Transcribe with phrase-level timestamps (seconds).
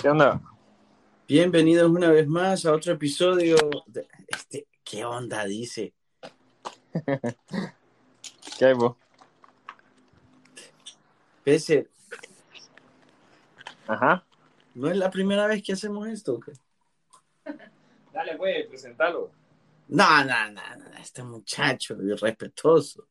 [0.00, 0.40] ¿Qué onda?
[1.28, 3.56] Bienvenidos una vez más a otro episodio.
[3.86, 5.94] De este, ¿Qué onda dice?
[8.58, 8.96] ¿Qué hay vos?
[11.44, 11.88] Pese,
[13.86, 14.24] Ajá.
[14.74, 16.38] ¿no es la primera vez que hacemos esto?
[16.40, 16.52] qué?
[18.12, 19.30] Dale, pues, presentalo.
[19.88, 23.08] No, no, no, no, este muchacho irrespetuoso.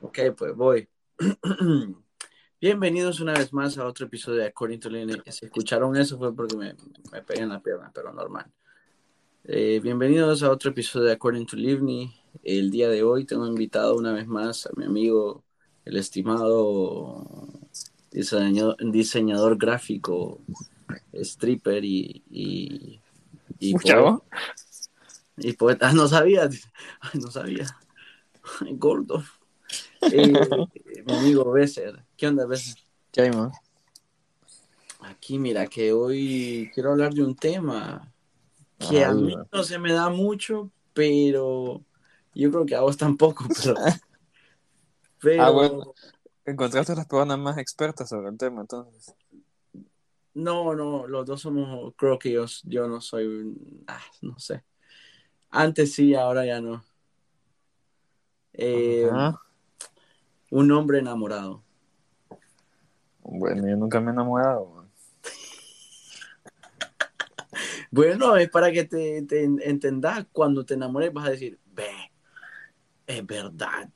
[0.00, 0.88] Ok, pues voy.
[2.58, 5.22] Bienvenidos una vez más a otro episodio de According to Lene.
[5.28, 6.74] Si escucharon eso fue porque me,
[7.12, 8.50] me pegué en la pierna, pero normal.
[9.44, 12.14] Eh, bienvenidos a otro episodio de According to Livni.
[12.42, 15.44] El día de hoy tengo invitado una vez más a mi amigo,
[15.84, 17.26] el estimado
[18.10, 20.40] diseñador, diseñador gráfico,
[21.12, 23.00] stripper y, y,
[23.58, 23.74] y
[25.38, 26.48] y poeta, ah, no sabía,
[27.00, 27.66] Ay, no sabía.
[28.60, 29.22] Ay, Gordo.
[30.12, 30.32] Eh,
[31.06, 32.04] mi amigo Besser.
[32.16, 32.74] ¿Qué onda, Besser?
[33.12, 33.30] ¿Qué?
[35.00, 38.12] Aquí, mira, que hoy quiero hablar de un tema
[38.88, 41.82] que a mí no se me da mucho, pero
[42.34, 43.74] yo creo que a vos tampoco, pero...
[45.20, 45.94] pero Ah, bueno.
[46.44, 49.14] Encontraste a las personas más expertas sobre el tema, entonces.
[50.34, 54.62] No, no, los dos somos, creo que yo, yo no soy, ah, no sé.
[55.50, 56.84] Antes sí, ahora ya no.
[58.52, 59.40] Eh, Ajá.
[60.50, 61.62] Un hombre enamorado.
[63.22, 64.90] Bueno, yo nunca me he enamorado, man.
[67.90, 70.26] Bueno, es para que te, te entendas.
[70.32, 71.90] Cuando te enamores vas a decir, ve,
[73.06, 73.90] es verdad.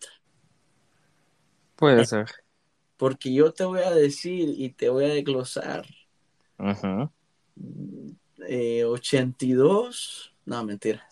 [1.76, 2.26] Puede ser.
[2.96, 5.86] Porque yo te voy a decir y te voy a desglosar.
[6.58, 7.10] Ajá.
[8.46, 11.06] eh, 82, no, mentira.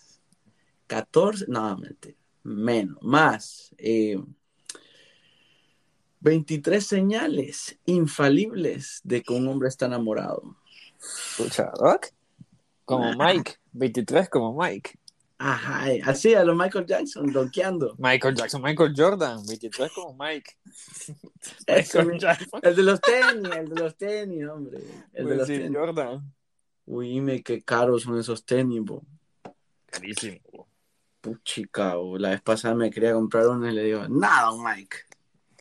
[0.87, 2.17] 14, no, mentira.
[2.43, 3.75] Menos, más.
[3.79, 4.23] eh,
[6.21, 10.57] 23 señales infalibles de que un hombre está enamorado.
[11.01, 12.07] Escucha, Doc.
[12.85, 13.57] Como Mike.
[13.73, 14.99] 23 como Mike.
[15.41, 17.95] Ajá, así a lo Michael Jackson, donkeando.
[17.99, 19.47] Michael Jackson, Michael Jordan.
[19.47, 20.51] 23 como Mike.
[21.69, 22.19] Jackson.
[22.63, 24.79] el de los tenis, el de los tenis, hombre.
[25.13, 25.79] El de Pues los sí, tenis.
[25.79, 26.35] Jordan.
[26.87, 29.05] Uy, me qué caros son esos tenis, bo.
[29.87, 30.41] Carísimo.
[31.21, 32.19] Puchica, bo.
[32.19, 34.97] La vez pasada me quería comprar uno y le digo, nada, Mike.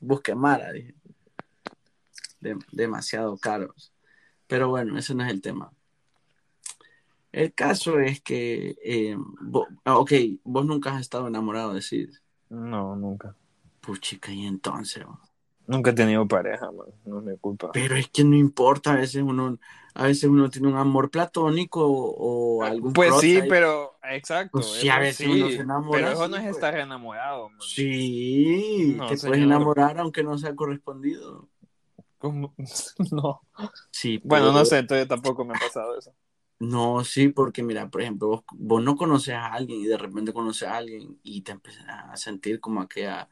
[0.02, 0.94] Busque Mara, dije.
[2.40, 3.91] De- demasiado caros.
[4.47, 5.72] Pero bueno, ese no es el tema.
[7.31, 9.18] El caso es que, eh,
[9.85, 10.12] ah, ok,
[10.44, 12.09] vos nunca has estado enamorado de Sid.
[12.50, 13.35] No, nunca.
[13.81, 15.06] Puchica, y entonces?
[15.67, 16.88] Nunca he tenido pareja, man.
[17.05, 17.72] No es mi culpa.
[17.72, 19.57] Pero es que no importa, a veces uno,
[19.94, 23.50] a veces uno tiene un amor platónico o, o algún Pues sí, ahí.
[23.50, 24.61] pero exacto.
[24.61, 26.55] Pues sí, a veces uno se enamora, Pero eso sí, no es pues.
[26.55, 27.59] estar enamorado, man.
[27.59, 29.35] Sí, No, te señor.
[29.35, 31.50] puedes enamorar aunque no sea correspondido.
[32.19, 32.55] ¿Cómo?
[33.11, 33.41] No.
[33.91, 36.13] Sí, Bueno, no sé, entonces tampoco me ha pasado eso.
[36.59, 40.34] No, sí, porque mira, por ejemplo, vos, vos no conoces a alguien y de repente
[40.34, 43.29] conoces a alguien y te empiezas a sentir como aquella,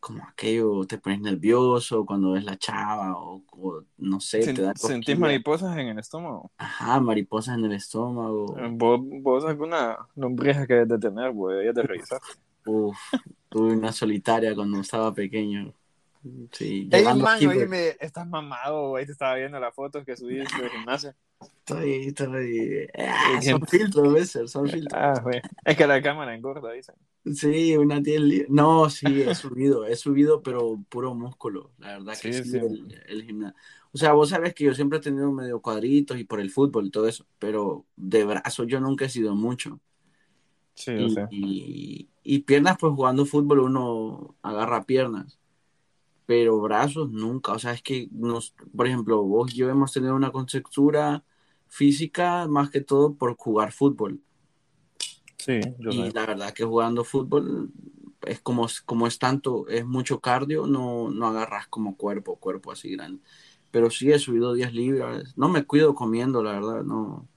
[0.00, 4.62] como aquello, te pones nervioso cuando ves la chava o, o no sé, Sen- te
[4.62, 6.50] da ¿Sentís mariposas en el estómago?
[6.56, 8.56] Ajá, mariposas en el estómago.
[8.72, 12.20] ¿Vos, vos alguna lombriz que debes de tener, güey, deberías de revisar.
[12.66, 12.98] Uf,
[13.48, 15.72] tuve una solitaria cuando estaba pequeño.
[16.52, 20.16] Sí, Ey, man, aquí, pues, oíme, estás mamado, güey, te estaba viendo las fotos que
[20.16, 21.14] subiste del gimnasio.
[21.40, 25.00] estoy, estoy, ah, son filtros, son filtros.
[25.00, 26.94] Ah, güey, es que la cámara engorda, dicen.
[27.34, 32.18] Sí, una 10 li- No, sí, he subido, he subido, pero puro músculo, la verdad
[32.18, 32.76] que Sí, sí, sí.
[32.88, 33.56] el, el gimnasio.
[33.92, 36.86] O sea, vos sabes que yo siempre he tenido medio cuadritos y por el fútbol
[36.86, 39.80] y todo eso, pero de brazo yo nunca he sido mucho.
[40.74, 41.28] Sí, Y, sé.
[41.28, 45.38] y, y piernas, pues jugando fútbol uno agarra piernas,
[46.26, 47.52] pero brazos nunca.
[47.52, 51.24] O sea, es que, nos, por ejemplo, vos y yo hemos tenido una contextura
[51.68, 54.22] física más que todo por jugar fútbol.
[55.40, 57.70] Sí, yo Y la verdad que jugando fútbol
[58.22, 62.90] es como, como es tanto, es mucho cardio, no, no agarras como cuerpo, cuerpo así
[62.92, 63.22] grande.
[63.70, 65.36] Pero sí he subido 10 libras.
[65.36, 67.28] No me cuido comiendo, la verdad, no.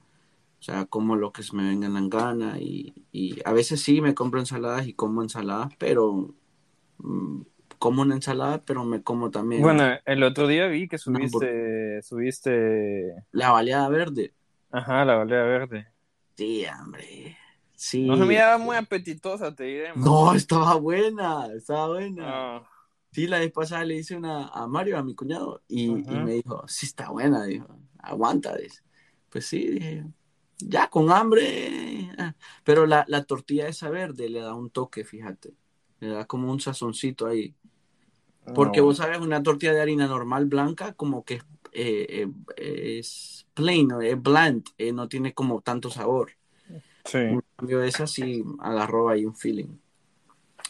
[0.60, 4.02] O sea, como lo que se me venga en gana y, y a veces sí
[4.02, 6.34] me compro ensaladas y como ensaladas, pero
[7.00, 7.42] mm,
[7.80, 13.26] como una ensalada, pero me como también Bueno, el otro día vi que subiste, subiste,
[13.32, 14.34] la baleada verde.
[14.72, 15.88] ajá, la balea verde.
[16.38, 17.38] Sí, hombre.
[17.84, 18.06] Sí.
[18.06, 19.94] No se miraba muy apetitosa, te diré.
[19.94, 20.06] man.
[20.06, 22.24] No, estaba buena, estaba buena.
[22.26, 22.70] Ah,
[23.12, 26.64] Sí, la vez pasada le hice una a Mario, a mi cuñado, y, me dijo,
[26.66, 27.68] sí está buena, dijo,
[28.00, 28.82] aguanta, dice.
[29.30, 30.06] Pues sí, dije,
[30.60, 32.34] ya con hambre, ah.
[32.64, 35.54] pero la, la tortilla esa verde le da un toque, fíjate,
[36.00, 37.54] le da como un sazoncito ahí.
[38.56, 38.86] Porque no.
[38.86, 41.44] vos sabes, una tortilla de harina normal blanca, como que es
[41.74, 42.28] eh,
[42.58, 46.32] eh, es plain, es bland, eh, no tiene como tanto sabor.
[47.06, 47.20] Sí.
[47.28, 49.78] En cambio, esa sí agarró ahí un feeling.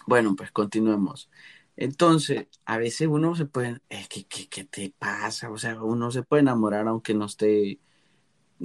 [0.06, 1.30] Bueno, pues continuemos.
[1.75, 5.50] Entonces, a veces uno se puede, es que, ¿qué, qué te pasa?
[5.51, 7.80] O sea, uno se puede enamorar aunque no esté,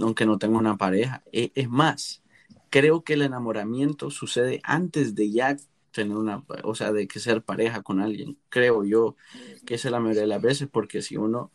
[0.01, 1.25] aunque no tenga una pareja.
[1.33, 2.23] E- Es más,
[2.71, 5.57] creo que el enamoramiento sucede antes de ya
[5.93, 8.39] tener una, o sea, de que ser pareja con alguien.
[8.51, 9.17] Creo yo
[9.67, 11.53] que esa es la mayoría de las veces, porque si uno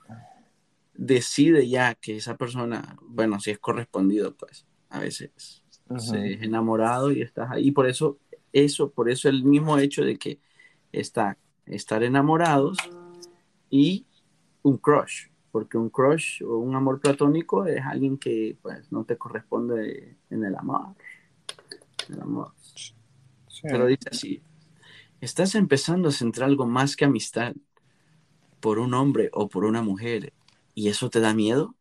[0.93, 5.62] decide ya que esa persona, bueno, si es correspondido, pues a veces
[5.97, 7.71] Se es enamorado y estás ahí.
[7.71, 8.17] Por eso,
[8.51, 10.39] eso, por eso el mismo hecho de que
[10.91, 12.77] está estar enamorados
[13.69, 14.05] y
[14.63, 19.17] un crush, porque un crush o un amor platónico es alguien que pues no te
[19.17, 20.95] corresponde en el amor.
[22.07, 22.53] En el amor.
[22.65, 22.93] Sí.
[23.61, 24.41] Pero dice así,
[25.21, 27.53] estás empezando a sentir algo más que amistad
[28.59, 30.33] por un hombre o por una mujer
[30.75, 31.75] y eso te da miedo.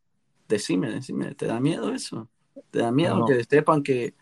[0.49, 2.29] Decime, decime, ¿te da miedo eso?
[2.71, 3.27] ¿Te da miedo No.
[3.27, 4.15] que sepan que,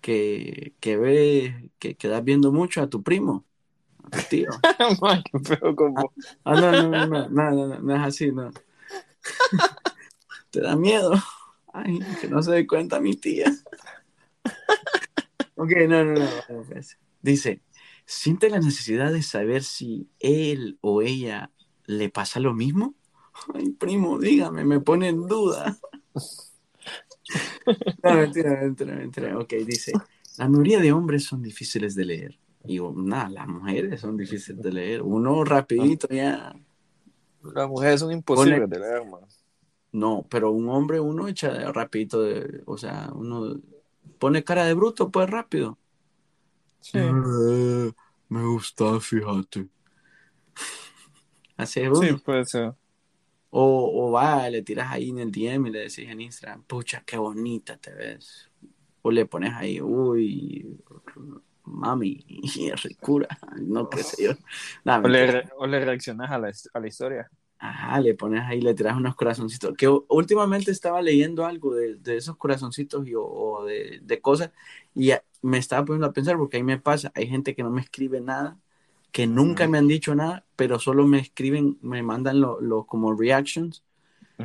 [0.00, 3.44] que, que ve, que quedas viendo mucho a tu primo,
[4.04, 4.48] a tu tío?
[5.00, 6.12] Man, qué feo como-
[6.44, 8.50] Ah, no, no, no, no, no, no, no, no es así, no.
[10.50, 11.12] ¿Te da miedo?
[11.72, 13.52] Ay, que no se dé cuenta mi tía.
[15.54, 16.64] Ok, no, no, no.
[16.68, 16.98] pues.
[17.22, 17.62] Dice,
[18.04, 21.50] ¿siente la necesidad de saber si él o ella
[21.84, 22.94] le pasa lo mismo?
[23.54, 25.78] Ay, primo, dígame, me pone en duda.
[28.02, 29.38] No, mentira, mentira, mentira.
[29.38, 29.92] Ok, dice,
[30.38, 32.38] la mayoría de hombres son difíciles de leer.
[32.64, 35.02] Y nada, las mujeres son difíciles de leer.
[35.02, 36.54] Uno rapidito ya...
[37.42, 39.22] Las mujeres son imposibles de leer, man.
[39.92, 43.60] No, pero un hombre uno echa rapidito, de, o sea, uno
[44.18, 45.78] pone cara de bruto pues rápido.
[46.80, 46.98] Sí.
[46.98, 47.92] Eh,
[48.28, 49.68] me gusta, fíjate.
[51.56, 52.02] Así es uno.
[52.02, 52.74] Sí, puede ser.
[53.50, 57.02] O, o va, le tiras ahí en el DM y le decís en Instagram, pucha,
[57.04, 58.50] qué bonita te ves.
[59.02, 60.78] O le pones ahí, uy,
[61.64, 62.24] mami,
[62.84, 63.28] ricura,
[63.60, 64.32] no qué sé yo.
[64.84, 67.30] Nah, O le, o le reaccionas a la, a la historia.
[67.58, 69.76] Ajá, le pones ahí, le tiras unos corazoncitos.
[69.76, 74.50] Que últimamente estaba leyendo algo de, de esos corazoncitos y, o, de, de cosas
[74.94, 75.12] y
[75.42, 78.20] me estaba poniendo a pensar porque ahí me pasa, hay gente que no me escribe
[78.22, 78.58] nada,
[79.12, 83.14] que nunca me han dicho nada, pero solo me escriben, me mandan los lo, como
[83.14, 83.84] reactions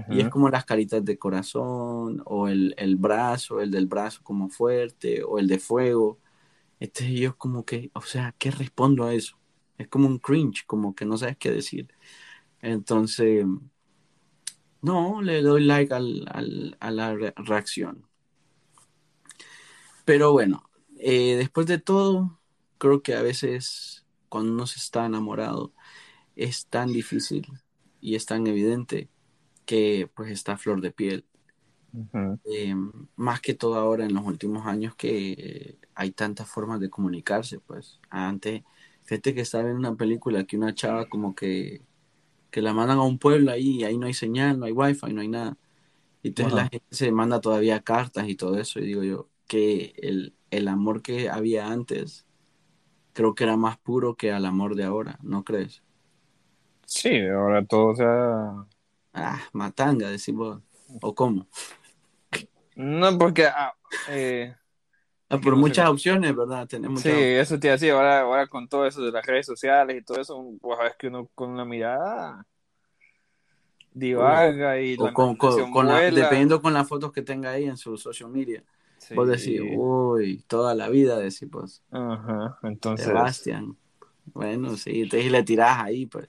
[0.10, 4.50] y es como las caritas de corazón o el, el brazo, el del brazo como
[4.50, 6.20] fuerte o el de fuego.
[6.80, 9.38] Este yo como que, o sea, ¿qué respondo a eso?
[9.78, 11.90] Es como un cringe, como que no sabes qué decir.
[12.62, 13.46] Entonces,
[14.82, 18.08] no, le doy like al, al- a la re- reacción.
[20.06, 20.64] Pero bueno,
[21.00, 22.40] eh, después de todo,
[22.78, 24.05] creo que a veces
[24.36, 25.74] cuando uno se está enamorado
[26.36, 27.48] es tan difícil
[28.02, 29.10] y es tan evidente
[29.66, 31.28] que pues está a flor de piel.
[31.94, 32.40] Ujú.
[32.48, 32.76] Eh,
[33.16, 38.00] más que todo ahora en los últimos años que hay tantas formas de comunicarse, pues
[38.10, 38.64] antes,
[39.04, 41.82] fíjate que estaba en una película que una chava como que,
[42.52, 45.14] que la mandan a un pueblo ahí y ahí no hay señal, no hay wifi,
[45.14, 45.58] no hay nada.
[46.24, 46.56] Y entonces Ajá.
[46.56, 50.68] la gente se manda todavía cartas y todo eso y digo yo que el, el
[50.70, 52.28] amor que había antes
[53.16, 55.82] creo que era más puro que el amor de ahora, ¿no crees?
[56.86, 58.66] Sí, ahora todo sea...
[59.14, 60.62] Ah, matanga, decimos.
[61.02, 61.48] ¿O cómo?
[62.76, 63.46] No, porque...
[63.48, 63.74] ah,
[64.10, 64.54] eh,
[65.28, 66.68] Ah, por muchas opciones, ¿verdad?
[66.68, 70.04] Tenemos sí, eso te decía, ahora, ahora con todo eso de las redes sociales y
[70.04, 72.46] todo eso, pues es que uno con la mirada
[73.94, 77.52] divaga y la O con, con- imaginación con la- dependiendo con las fotos que tenga
[77.52, 78.64] ahí en su social media.
[78.98, 79.14] Sí.
[79.14, 83.06] Vos decís, uy, toda la vida, decís, pues, Ajá, entonces...
[83.06, 83.78] Sebastián.
[84.26, 86.28] Bueno, sí, entonces le tirás ahí, pues.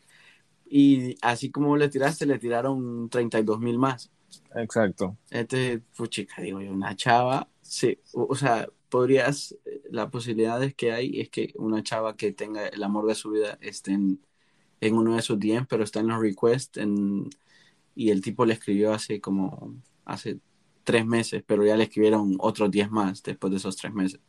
[0.68, 4.10] Y así como le tiraste, le tiraron 32 mil más.
[4.54, 5.16] Exacto.
[5.30, 9.56] Este, pues chica, digo yo, una chava, sí, o, o sea, podrías,
[9.90, 13.30] la posibilidad es que hay es que una chava que tenga el amor de su
[13.30, 14.20] vida esté en,
[14.80, 17.28] en uno de sus DMs, pero está en los requests en,
[17.94, 20.38] y el tipo le escribió hace como, hace
[20.86, 24.20] tres meses, pero ya le escribieron otros 10 más después de esos tres meses.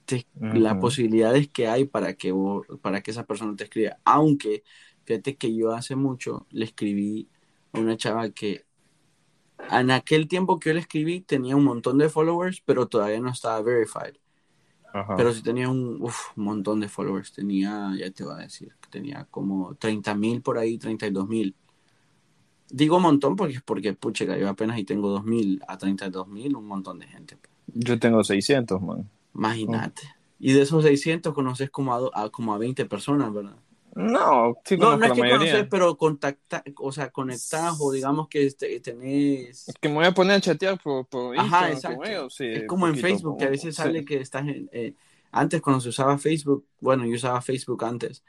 [0.00, 4.64] Entonces, las posibilidades que hay para que, vos- para que esa persona te escriba, aunque
[5.04, 7.30] fíjate que yo hace mucho le escribí
[7.72, 8.66] a una chava que
[9.70, 13.30] en aquel tiempo que yo le escribí tenía un montón de followers, pero todavía no
[13.30, 14.16] estaba verified.
[14.92, 15.16] Ajá.
[15.16, 17.32] Pero sí tenía un uf, montón de followers.
[17.32, 21.56] Tenía, ya te voy a decir, que tenía como 30 mil por ahí, 32 mil.
[22.70, 26.66] Digo montón porque, porque pucha, yo apenas y tengo 2 mil a 32 mil, un
[26.66, 27.36] montón de gente.
[27.68, 29.08] Yo tengo 600, man.
[29.34, 30.02] Imagínate.
[30.38, 33.56] Y de esos 600 conoces como a, a- como a 20 personas, ¿verdad?
[33.94, 38.44] No, sí, No, no es que conoces, pero contacta, o sea, conectás o digamos que
[38.44, 39.68] este, tenés...
[39.68, 41.96] Es que me voy a poner a chatear por, por Ajá, Instagram exacto.
[41.98, 42.34] con ellos.
[42.34, 43.82] Sí, es como en poquito, Facebook, que a veces Sí.
[43.82, 44.68] sale que estás en...
[44.72, 44.92] eh,
[45.32, 48.22] antes cuando se usaba Facebook, bueno, yo usaba Facebook antes,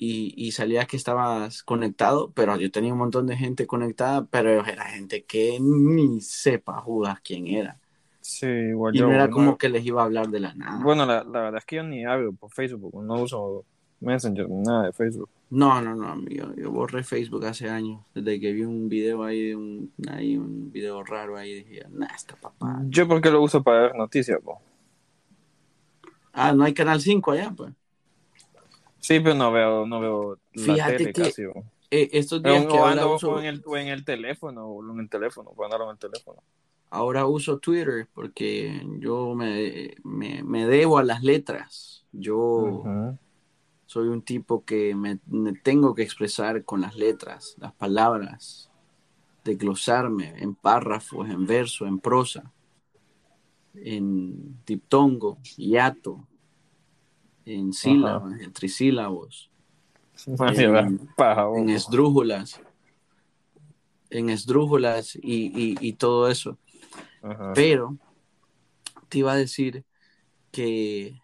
[0.00, 4.50] y, y salía que estabas conectado, pero yo tenía un montón de gente conectada, pero
[4.66, 7.78] era gente que ni sepa Judas quién era.
[8.20, 9.06] Sí, igual Y yo.
[9.06, 10.84] no era como que les iba a hablar de la nada.
[10.84, 13.66] Bueno, la, la verdad es que yo ni hablo por Facebook, no uso
[14.00, 15.30] Messenger, nada de Facebook.
[15.50, 16.54] No, no, no, amigo.
[16.56, 18.04] Yo borré Facebook hace años.
[18.14, 22.06] Desde que vi un video ahí, de un, ahí un video raro ahí, dije, nah,
[22.14, 22.86] está papá.
[22.88, 24.60] Yo porque lo uso para ver noticias, po.
[26.32, 27.72] Ah, no hay Canal 5 allá, pues.
[29.00, 31.42] Sí, pero no veo, no veo la Fíjate tele que casi.
[31.90, 35.52] Eh, estos días que ahora uso, en, el, en el teléfono, o en el teléfono,
[35.58, 36.42] en el teléfono.
[36.90, 42.06] ahora uso Twitter porque yo me, me, me debo a las letras.
[42.12, 42.84] Yo
[43.86, 48.70] soy un tipo que me, me tengo que expresar con las letras, las palabras,
[49.44, 52.52] desglosarme en párrafos, en verso, en prosa,
[53.74, 56.26] en diptongo, hiato,
[57.44, 59.50] en sílabas, en trisílabos,
[61.56, 62.60] En- esdrújulas,
[64.10, 66.58] en esdrújulas y, y- y todo eso.
[67.22, 67.52] Ajá.
[67.54, 67.96] Pero
[69.08, 69.84] te iba a decir
[70.52, 71.20] que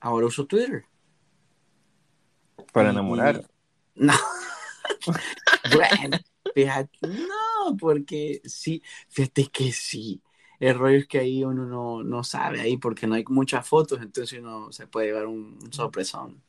[0.00, 0.84] ahora uso Twitter.
[2.72, 3.44] Para Y- enamorar.
[4.00, 4.14] No.
[5.74, 6.18] bueno,
[6.54, 10.22] fíjate, no, porque sí, fíjate que sí.
[10.60, 14.00] El rollo es que ahí uno no, no sabe ahí porque no hay muchas fotos,
[14.02, 16.42] entonces uno se puede llevar un, un sorpresón.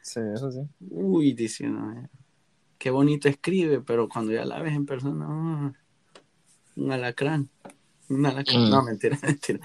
[0.00, 0.60] Sí, eso sí.
[0.90, 2.08] Uy, dice uno, eh,
[2.78, 5.72] qué bonito escribe, pero cuando ya la ves en persona, ah,
[6.76, 7.48] un alacrán.
[8.08, 8.66] Un alacrán.
[8.66, 8.70] Mm.
[8.70, 9.60] No, mentira, mentira.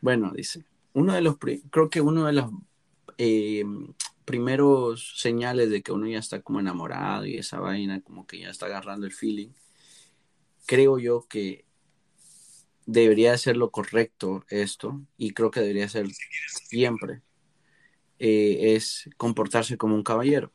[0.00, 1.36] Bueno, dice, uno de los,
[1.70, 2.50] creo que uno de los
[3.18, 3.64] eh,
[4.24, 8.50] primeros señales de que uno ya está como enamorado y esa vaina, como que ya
[8.50, 9.50] está agarrando el feeling,
[10.66, 11.64] creo yo que
[12.90, 17.22] debería ser lo correcto esto, y creo que debería ser siempre,
[18.18, 20.52] eh, es comportarse como un caballero.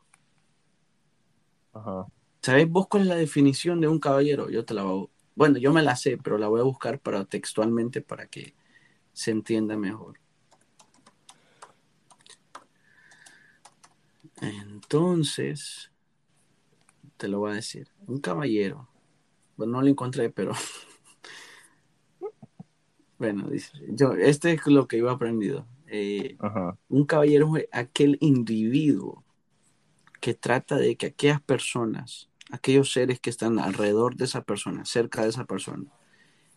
[1.73, 2.07] Ajá.
[2.41, 4.49] ¿Sabes vos cuál es la definición de un caballero?
[4.49, 5.09] Yo te la voy a...
[5.35, 8.53] Bueno, yo me la sé, pero la voy a buscar para textualmente para que
[9.13, 10.19] se entienda mejor.
[14.41, 15.91] Entonces,
[17.17, 17.87] te lo voy a decir.
[18.07, 18.87] Un caballero.
[19.57, 20.53] Bueno, no lo encontré, pero...
[23.17, 23.71] bueno, dice...
[23.89, 25.65] Yo, este es lo que yo he aprendido.
[25.87, 26.37] Eh,
[26.89, 29.23] un caballero es aquel individuo
[30.19, 35.21] que trata de que aquellas personas, aquellos seres que están alrededor de esa persona, cerca
[35.23, 35.85] de esa persona,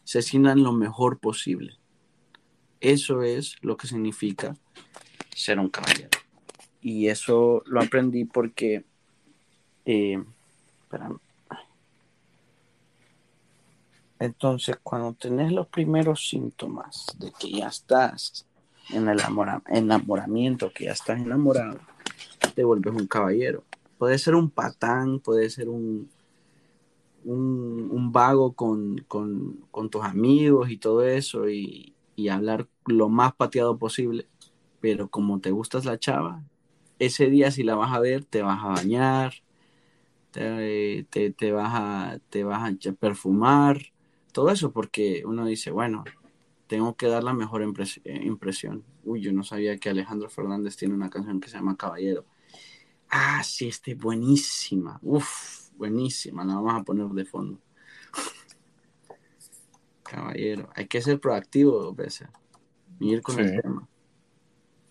[0.05, 1.79] se sientan lo mejor posible.
[2.81, 4.57] Eso es lo que significa
[5.35, 6.11] ser un caballero.
[6.81, 8.85] Y eso lo aprendí porque,
[9.85, 10.23] eh,
[10.83, 11.19] espérame.
[14.19, 18.47] Entonces, cuando tenés los primeros síntomas de que ya estás
[18.91, 21.79] en el enamora- enamoramiento, que ya estás enamorado,
[22.55, 23.65] te vuelves un caballero.
[23.99, 26.09] Puede ser un patán, puede ser un,
[27.25, 33.35] un, vago con, con- con tus amigos y todo eso, y, y hablar lo más
[33.35, 34.27] pateado posible.
[34.81, 36.43] Pero como te gustas la chava,
[36.99, 39.35] ese día si la vas a ver, te vas a bañar,
[40.31, 41.07] te,
[41.37, 43.79] te, vas, a, te vas a perfumar,
[44.39, 46.05] todo eso, porque uno dice, bueno,
[46.69, 48.85] tengo que dar la mejor impres- eh, impresión.
[49.03, 52.25] Uy, yo no sabía que Alejandro Fernández tiene una canción que se llama Caballero.
[53.11, 55.01] Ah, sí, este buenísima.
[55.03, 56.45] Uf, buenísima.
[56.45, 57.59] La vamos a poner de fondo.
[60.05, 60.71] Caballero.
[60.77, 62.29] Hay que ser proactivo, veces.
[63.01, 63.41] Y ir con Sí.
[63.41, 63.89] el tema.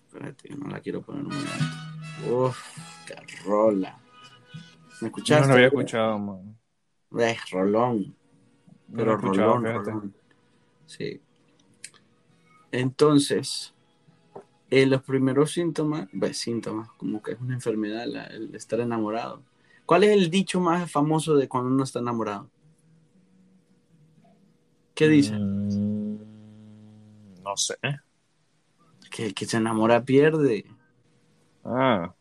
[0.08, 2.34] Espérate, no la quiero poner un momento.
[2.48, 2.58] Uf,
[3.06, 3.14] qué
[3.46, 3.98] rola.
[5.00, 5.40] ¿Me escuchaste?
[5.40, 6.58] no lo había escuchado, man.
[7.18, 8.14] Es rolón.
[8.88, 10.14] No Pero escuchado, rolón, rolón.
[10.86, 11.20] Sí.
[12.72, 13.74] Entonces,
[14.70, 19.42] eh, los primeros síntomas, pues síntomas, como que es una enfermedad la- el estar enamorado.
[19.86, 22.50] ¿Cuál es el dicho más famoso de cuando uno está enamorado?
[24.94, 25.34] ¿Qué dice?
[25.34, 26.18] Mm,
[27.42, 27.76] no sé.
[29.10, 30.66] Que el que se enamora pierde.
[31.64, 32.14] Ah,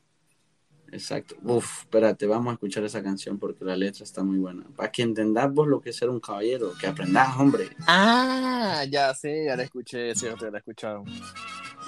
[0.91, 1.35] Exacto.
[1.43, 4.63] Uf, espérate, vamos a escuchar esa canción porque la letra está muy buena.
[4.75, 7.69] Para que entendas vos lo que es ser un caballero, que aprendás, hombre.
[7.87, 11.03] ah, ya sé, ya la escuché, es cierto, ya la he escuchado.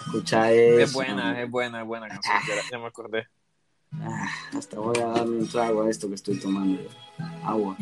[0.06, 0.80] Escucha eso.
[0.80, 2.36] Es buena, es buena, es buena canción,
[2.72, 3.28] ya, me acordé.
[3.94, 6.82] Ah, hasta voy a darle un trago a esto que estoy tomando.
[7.44, 7.76] Agua.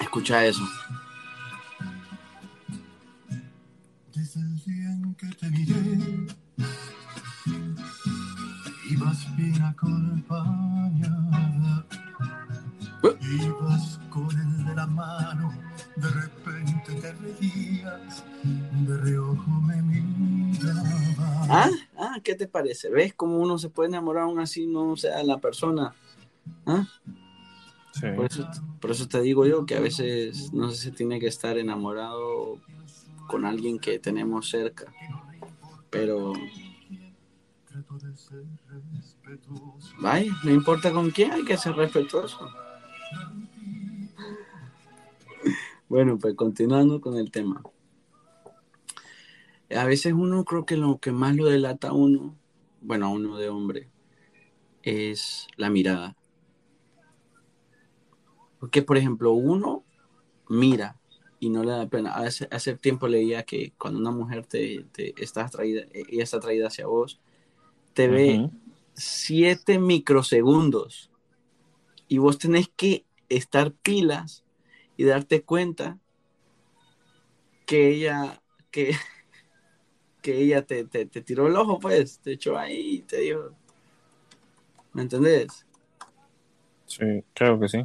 [0.00, 0.62] Escucha eso.
[4.14, 6.26] Desde el día en que te miré,
[9.52, 9.78] la.
[13.20, 14.08] Ibas ¿Eh?
[14.10, 15.52] con él de la mano,
[15.96, 19.78] de repente te reías, de reojo me
[21.50, 21.70] ¿Ah?
[21.96, 22.16] ¿Ah?
[22.22, 22.90] ¿Qué te parece?
[22.90, 25.94] ¿Ves cómo uno se puede enamorar aún así no sea la persona?
[26.66, 26.86] ¿Ah?
[27.92, 28.06] Sí.
[28.14, 28.48] Por, eso,
[28.80, 32.58] por, eso, te digo yo que a veces no se tiene que estar enamorado
[33.26, 34.86] con alguien que tenemos cerca,
[35.90, 36.32] pero
[40.42, 42.48] no importa con quién, hay que ser respetuoso.
[45.88, 47.62] Bueno, pues continuando con el tema.
[49.74, 52.36] A veces uno creo que lo que más lo delata a uno,
[52.80, 53.88] bueno, a uno de hombre,
[54.82, 56.16] es la mirada.
[58.58, 59.84] Porque, por ejemplo, uno
[60.48, 60.96] mira
[61.40, 62.14] y no le da pena.
[62.14, 67.20] Hace, tiempo leía que cuando una mujer te, está atraída, ella está atraída hacia vos,
[67.98, 68.48] te ve
[68.94, 71.10] siete microsegundos
[72.06, 74.44] y vos tenés que estar pilas
[74.96, 75.98] y darte cuenta
[77.66, 78.40] que ella,
[78.70, 78.94] que,
[80.22, 83.50] que ella te, te, tiró el ojo, pues, te echó ahí y te dijo,
[84.92, 85.66] ¿me entendés?
[86.86, 87.84] Sí, creo que sí.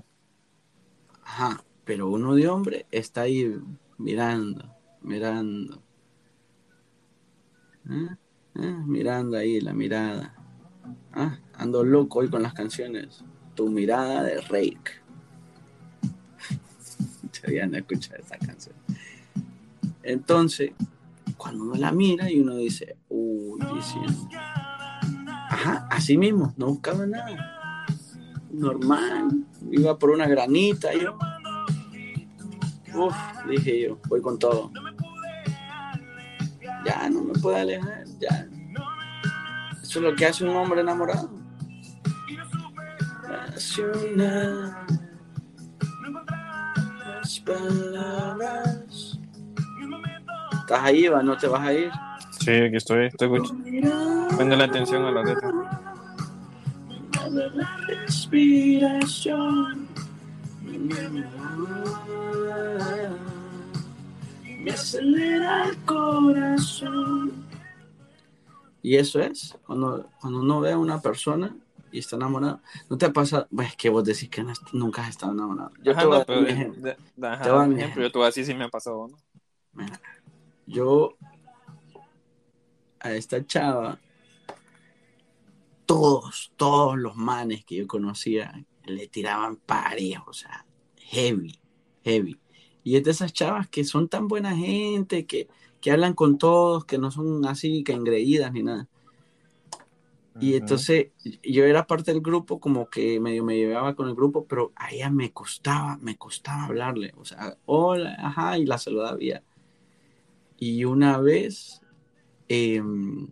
[1.23, 3.51] Ajá, pero uno de hombre está ahí
[3.97, 5.81] mirando, mirando.
[7.89, 8.15] ¿Eh?
[8.55, 8.75] ¿Eh?
[8.85, 10.33] Mirando ahí la mirada.
[11.11, 13.23] Ah, ando loco hoy con las canciones.
[13.55, 15.03] Tu mirada de Rake.
[17.51, 18.75] Ya no escuchar esa canción.
[20.01, 20.71] Entonces,
[21.37, 23.59] cuando uno la mira y uno dice, uy,
[25.49, 27.85] Ajá, así mismo, no buscaba nada.
[28.51, 31.17] Normal, iba por una granita yo.
[32.95, 33.15] Uf,
[33.49, 34.71] dije yo, voy con todo.
[36.85, 38.47] Ya no me puedo alejar, ya.
[39.81, 41.29] Eso es lo que hace un hombre enamorado.
[47.45, 49.19] palabras.
[50.51, 51.23] ¿Estás ahí, va?
[51.23, 51.91] ¿No te vas a ir?
[52.39, 54.55] Sí, aquí estoy, estoy escuchando.
[54.55, 55.51] la atención a la letra.
[57.31, 59.87] La respiración
[64.63, 67.45] me acelera el corazón.
[68.81, 71.55] Y eso es, cuando, cuando uno ve a una persona
[71.91, 75.71] y está enamorado, no te pasa, es que vos decís que nunca has estado enamorado.
[75.81, 78.01] Yo te voy a dar un ejemplo.
[78.01, 79.17] Yo tú así sí me ha pasado, ¿no?
[80.65, 81.17] yo
[82.99, 83.99] a esta chava,
[85.85, 90.65] todos, todos los manes que yo conocía le tiraban pares, o sea,
[90.97, 91.59] heavy,
[92.03, 92.39] heavy.
[92.83, 95.47] Y es de esas chavas que son tan buena gente, que,
[95.79, 98.87] que hablan con todos, que no son así, que engreídas ni nada.
[100.39, 101.11] Y entonces
[101.43, 104.91] yo era parte del grupo, como que medio me llevaba con el grupo, pero a
[104.91, 107.13] ella me costaba, me costaba hablarle.
[107.17, 109.17] O sea, hola, ajá, y la saludaba.
[110.57, 111.81] Y una vez
[112.47, 113.27] em,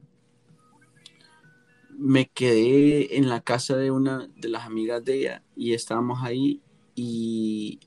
[1.98, 6.62] me quedé en la casa de una de las amigas de ella y estábamos ahí
[6.94, 7.80] y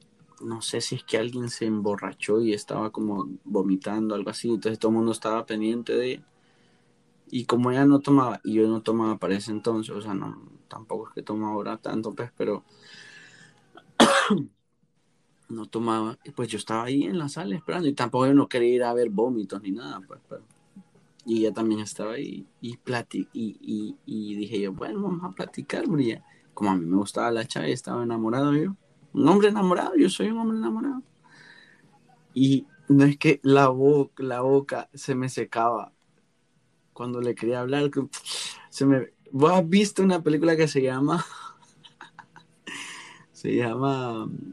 [0.44, 4.48] no sé si es que alguien se emborrachó y estaba como vomitando, algo así.
[4.48, 6.24] Entonces todo el mundo estaba pendiente de ella
[7.30, 10.40] y como ella no tomaba, y yo no tomaba para ese entonces, o sea, no,
[10.68, 12.64] tampoco es que toma ahora tanto, pues, pero
[15.48, 18.48] no tomaba, y pues yo estaba ahí en la sala esperando, y tampoco yo no
[18.48, 20.44] quería ir a ver vómitos ni nada, pues, pero,
[21.26, 25.88] y ella también estaba ahí, y, plati y, y, dije yo, bueno, vamos a platicar,
[25.88, 26.22] Brilla.
[26.52, 28.76] Como a mí me gustaba la chava estaba enamorado yo,
[29.14, 31.02] un hombre enamorado, yo soy un hombre enamorado.
[32.34, 35.92] Y no es que la boca, la boca se me secaba,
[36.92, 37.90] cuando le quería hablar,
[38.70, 39.12] se me...
[39.30, 41.24] ¿Vos has visto una película que se llama...
[43.32, 44.52] se llama um,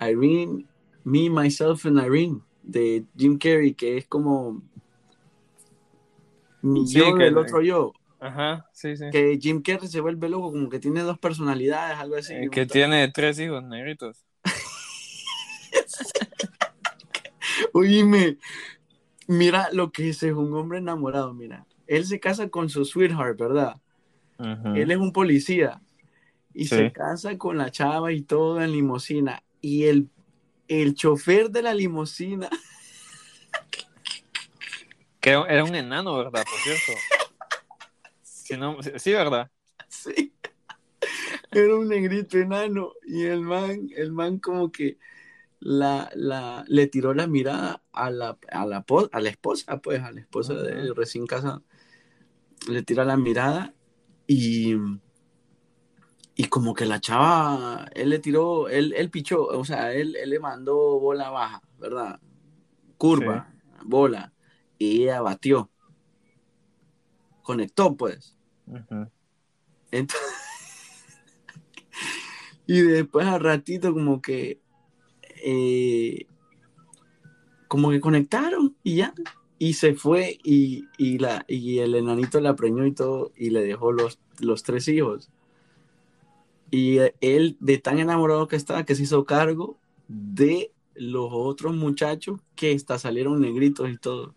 [0.00, 0.66] Irene,
[1.04, 4.62] Me, Myself and Irene, de Jim Carrey, que es como...
[6.62, 7.92] Mi yo el otro yo.
[8.20, 9.06] Ajá, sí, sí.
[9.10, 12.34] Que Jim Carrey se vuelve loco, como que tiene dos personalidades, algo así.
[12.34, 14.24] Eh, que tiene tres hijos negritos.
[17.72, 18.36] Oíme,
[19.26, 23.36] mira lo que es, es un hombre enamorado, mira él se casa con su sweetheart,
[23.36, 23.76] ¿verdad?
[24.76, 25.82] Él es un policía
[26.54, 29.42] y se casa con la chava y todo en limosina.
[29.60, 30.08] Y el,
[30.68, 32.48] el chofer de la limosina.
[35.20, 36.44] Que era un enano, ¿verdad?
[36.44, 36.92] Por cierto.
[38.98, 39.50] Sí, ¿verdad?
[39.88, 40.34] Sí.
[41.52, 42.92] Era un negrito enano.
[43.06, 44.98] Y el man, el man como que
[45.60, 50.12] la, la, le tiró la mirada a la, a la, a la esposa, pues, a
[50.12, 51.64] la esposa de recién casado
[52.68, 53.74] le tira la mirada
[54.26, 54.74] y,
[56.34, 60.30] Y como que la chava, él le tiró, él, él pichó, o sea, él, él
[60.30, 62.20] le mandó bola baja, ¿verdad?
[62.98, 64.32] Curva, bola,
[64.78, 65.70] y ella batió.
[67.42, 68.38] Conectó, pues.
[69.90, 69.92] Entonces,
[72.66, 74.60] y después al ratito como que
[75.44, 76.26] eh,
[77.68, 79.14] como que conectaron y ya.
[79.58, 83.62] Y se fue y, y la, y el enanito la preñó y todo y le
[83.62, 85.30] dejó los, los tres hijos.
[86.70, 89.78] Y él, de tan enamorado que estaba, que se hizo cargo
[90.08, 94.34] de los otros muchachos que hasta salieron negritos y todo.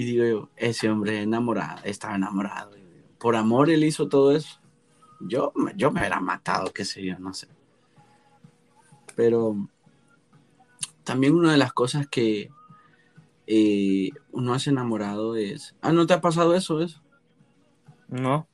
[0.00, 2.70] Y digo yo, ese hombre enamorado, estaba enamorado.
[3.18, 4.58] Por amor él hizo todo eso.
[5.20, 7.48] Yo, me- yo me hubiera matado, qué sé yo, no sé.
[9.14, 9.68] Pero
[11.04, 12.48] también una de las cosas que
[13.46, 15.74] eh, uno hace enamorado es...
[15.82, 16.80] Ah, ¿no te ha pasado eso?
[16.80, 17.02] eso?
[18.08, 18.48] No.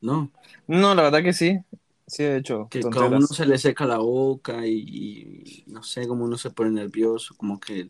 [0.00, 0.32] No.
[0.66, 1.60] No, la verdad que sí.
[2.08, 3.18] Sí, he hecho que, que a tonteras.
[3.18, 7.36] uno se le seca la boca y, y no sé, como uno se pone nervioso,
[7.36, 7.88] como que...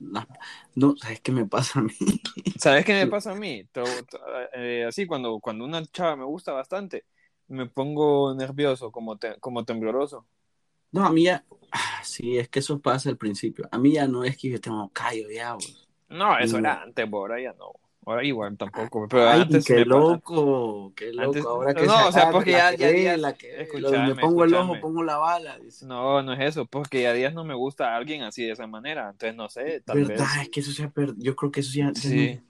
[0.00, 0.26] las-
[0.74, 1.92] no, ¿sabes qué me pasa a mí?
[2.54, 3.68] ¿Sabes qué me pasa a mí?
[4.52, 7.06] Eh, así, cuando, cuando una chava me gusta bastante,
[7.48, 10.26] me pongo nervioso, como, te- como tembloroso.
[10.92, 11.44] No, a mí ya...
[11.72, 13.68] ah, sí, es que eso pasa al principio.
[13.70, 15.88] A mí ya no es que yo tengo callo ya, vos.
[16.08, 16.58] No, eso No.
[16.58, 17.72] era antes, pero ahora ya no.
[18.06, 21.28] Ahora igual tampoco, pero Ay, antes qué loco, qué loco.
[21.28, 24.44] Antes- Ahora que no, se o sea, porque ya- ya días- la que donde pongo
[24.44, 25.58] el ojo, pongo la bala.
[25.58, 25.86] dice.
[25.86, 28.66] No, no es eso, porque ya días no me gusta a alguien así de esa
[28.66, 29.10] manera.
[29.10, 30.14] Entonces, no sé, tal ¿Verdad?
[30.24, 30.42] vez.
[30.42, 31.16] Es que eso se ha perdido.
[31.18, 32.36] Yo creo que eso ya, Sí.
[32.36, 32.42] no-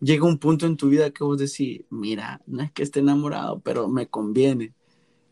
[0.00, 3.60] llega un punto en tu vida que vos decís, mira, no es que esté enamorado,
[3.60, 4.74] pero me conviene.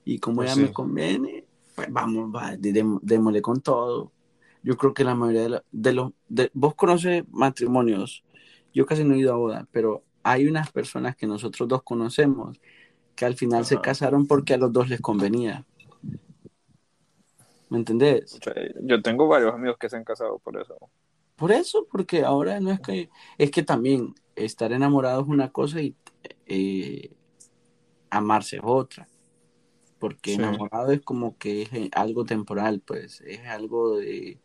[0.04, 0.60] Y como Pues ya sí.
[0.62, 4.12] me conviene, pues vamos, va, dé- dé- démosle con todo.
[4.62, 6.12] Yo creo que la mayoría de, la- de los...
[6.28, 8.22] de- vos conoces matrimonios,
[8.74, 12.60] yo casi no he ido a boda, pero hay unas personas que nosotros dos conocemos
[13.14, 15.64] que al final se casaron porque a los dos les convenía.
[17.68, 18.38] ¿Me entendés?
[18.82, 20.76] Yo tengo varios amigos que se han casado por eso.
[21.36, 25.80] Por eso, porque ahora no es que, es que también estar enamorado es una cosa
[25.80, 25.96] y
[26.46, 27.12] eh,
[28.10, 29.08] amarse es otra.
[29.98, 30.36] Porque Sí.
[30.36, 34.38] enamorado es como que es algo temporal, pues es algo de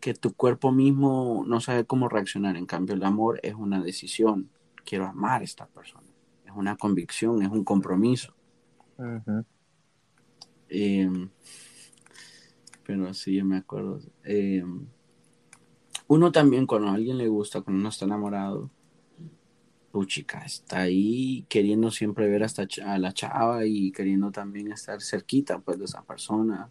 [0.00, 2.56] que tu cuerpo mismo no sabe cómo reaccionar.
[2.56, 4.50] En cambio, el amor es una decisión.
[4.84, 6.06] Quiero amar a esta persona.
[6.44, 8.34] Es una convicción, es un compromiso.
[10.68, 11.10] Eh,
[12.84, 14.00] pero sí, yo me acuerdo.
[14.24, 14.64] Eh,
[16.06, 18.70] uno también, cuando a alguien le gusta, cuando uno está enamorado,
[20.06, 25.58] chica, está ahí queriendo siempre ver hasta a la chava y queriendo también estar cerquita
[25.60, 26.70] pues de esa persona.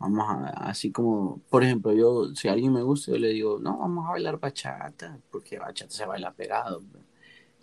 [0.00, 3.58] Vamos a, así como, por ejemplo, yo, si a alguien me gusta, yo le digo,
[3.60, 6.82] no, vamos a bailar bachata, porque bachata se baila pegado.
[6.90, 7.04] pues.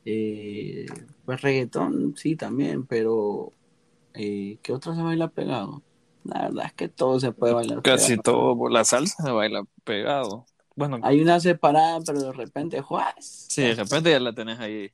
[0.06, 0.86] Eh,
[1.26, 3.52] pues reggaetón, sí, también, pero
[4.14, 5.82] eh, ¿qué otra se baila pegado?
[6.24, 8.22] La verdad es que todo se puede bailar Casi pegado.
[8.24, 10.46] todo, por la salsa se baila pegado.
[10.76, 13.48] Bueno, Hay una separada, pero de repente, ¡juas!
[13.50, 14.92] sí, de repente ya la tenés ahí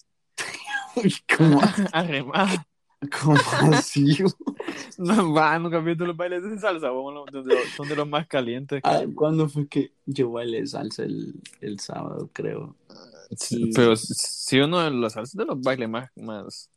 [1.38, 2.66] ¿Cómo, arremada.
[3.10, 3.38] Cómo
[3.74, 4.18] así?
[4.98, 7.96] No, va, nunca has visto los bailes de salsa, Bueno, son de los- son de
[7.96, 8.80] los más calientes.
[8.84, 9.04] Ah.
[9.16, 12.76] ¿Cuándo fue que yo bailé salsa el, el sábado, creo?
[13.36, 16.70] Sí, Pero si uno de los salsa es de los bailes más, más,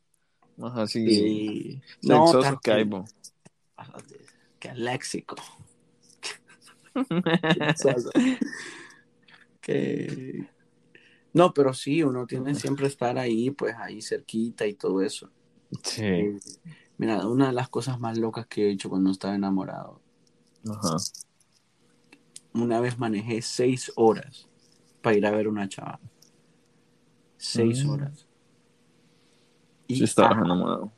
[0.57, 1.83] más así Y...
[2.03, 2.25] No,
[2.63, 3.05] que hay, bo.
[4.59, 5.37] Qué léxico.
[9.61, 10.49] Que...
[11.33, 15.31] No, pero sí, uno tiene siempre estar ahí, pues ahí cerquita y todo eso.
[15.83, 16.39] Sí.
[16.99, 20.01] Mira, una de las cosas más locas que he hecho cuando estaba enamorado,
[20.69, 20.97] Ajá.
[22.55, 24.49] una vez manejé seis horas
[25.01, 26.01] para ir a ver una chava.
[27.39, 27.91] Seis Mm.
[27.91, 28.27] horas.
[29.89, 30.93] Y, Sí, estabas enamorado.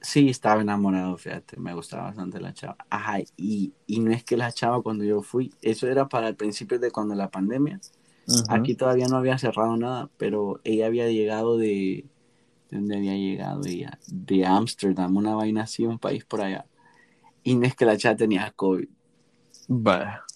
[0.00, 2.76] sí, estaba enamorado, fíjate, me gustaba bastante la chava.
[2.90, 6.36] Ajá, y, y no es que la chava cuando yo fui, eso era para el
[6.36, 7.80] principio de cuando la pandemia.
[8.48, 12.06] Aquí todavía no había cerrado nada, pero ella había llegado de...
[12.70, 13.98] ¿De dónde había llegado ella?
[14.06, 16.66] De Ámsterdam, una vaina así, un país por allá.
[17.44, 18.88] Y no es que la chava tenía COVID.
[19.68, 20.26] Vaya.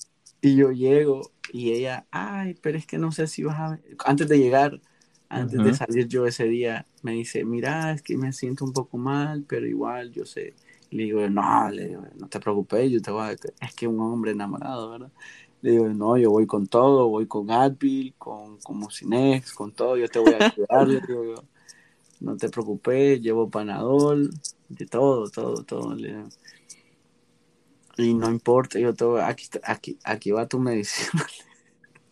[0.41, 3.71] Y yo llego y ella, ay, pero es que no sé si vas a...
[3.71, 3.83] ver".
[4.05, 4.81] Antes de llegar,
[5.29, 5.75] antes de Ujú.
[5.75, 9.67] salir yo ese día, me dice, mira, es que me siento un poco mal, pero
[9.67, 10.55] igual yo sé.
[10.91, 13.33] Le digo, no, le digo, no te preocupes, yo te voy a...
[13.61, 15.13] Es que un hombre enamorado, ¿verdad?
[15.63, 19.97] Le digo, no, yo voy con todo, voy con Advil, con, con Mucinex, con todo,
[19.99, 21.45] yo te voy a cuidar, le digo.
[22.21, 24.31] No te preocupes, llevo Panadol,
[24.69, 25.97] de todo, todo, todo.
[27.97, 31.27] Y no importa, yo voy- aquí, aquí, aquí va tu medicina.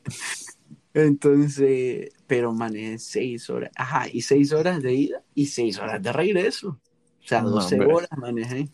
[0.94, 6.12] Entonces, pero manejé seis horas, ajá, y seis horas de ida y seis horas de
[6.12, 6.80] regreso.
[7.24, 7.92] sea, No, 12 hombre.
[7.94, 8.68] horas manejé.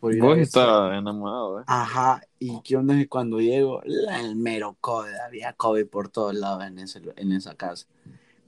[0.00, 1.64] Vos estabas enamorado, ¿eh?
[1.66, 6.08] Ajá, y qué onda es que cuando llego, la- el mero COVID, había COVID por
[6.08, 7.86] todos lados en, ese, en esa casa.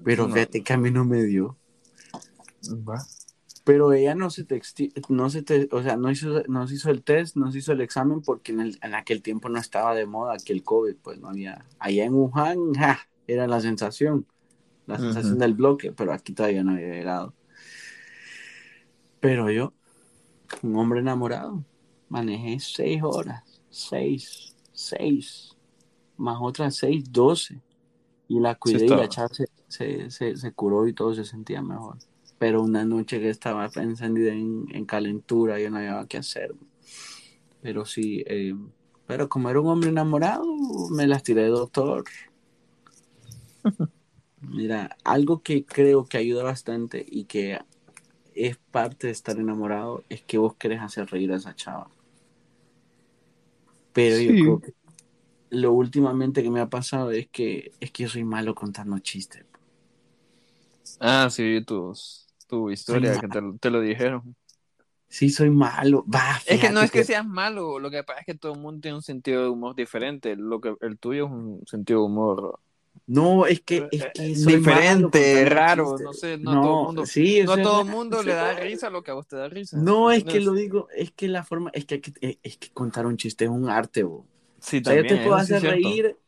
[0.04, 0.34] Pero No.
[0.34, 1.56] fíjate que a mí no me dio.
[2.68, 2.98] Va.
[3.64, 6.90] Pero ella no se texti no se te, o sea, no hizo, no se hizo
[6.90, 9.94] el test, no se hizo el examen porque en, el- en aquel tiempo no estaba
[9.94, 11.66] de moda que el COVID, pues no había.
[11.78, 14.26] Allá en Wuhan, ja, era la sensación,
[14.86, 17.34] la sensación del bloque, pero aquí todavía no había llegado.
[19.20, 19.72] Pero yo,
[20.62, 21.64] un hombre enamorado,
[22.08, 25.56] manejé seis horas, seis, seis,
[26.16, 27.62] más otras seis, doce.
[28.28, 31.62] Y la cuidé y la chava se, se, se, se curó y todo se sentía
[31.62, 31.98] mejor.
[32.38, 36.54] Pero una noche que estaba encendida en, en calentura, yo no había qué hacer.
[37.62, 38.54] Pero sí, eh,
[39.06, 40.44] pero como era un hombre enamorado,
[40.90, 42.04] me las tiré de doctor.
[44.40, 47.58] Mira, algo que creo que ayuda bastante y que
[48.34, 51.90] es parte de estar enamorado es que vos querés hacer reír a esa chava.
[53.92, 54.74] Pero yo creo que
[55.50, 59.44] lo últimamente que me ha pasado es que es que yo soy malo contando chistes.
[61.00, 64.36] Ah, sí, vi tus, tu historia, que te, te lo dijeron.
[65.08, 66.04] Sí, soy malo.
[66.06, 68.60] Va, Es que no es que seas malo, lo que pasa es que todo el
[68.60, 70.34] mundo tiene un sentido de humor diferente.
[70.36, 72.60] Lo que el tuyo es un sentido de humor
[73.06, 77.06] No, es que, es que Eh, diferente, raro, no sé, no, a todo el mundo,
[77.06, 79.36] sí, no a eso es todo mundo le da risa lo que a vos te
[79.36, 79.84] da risa.
[79.84, 82.70] No, es que lo digo, es que la forma, es que, que- eh, es que
[82.70, 84.26] contar un chiste es un arte, bo.
[84.60, 86.04] Sí, O sea, yo también, te puedo sí hacer cierto.
[86.04, 86.18] reír,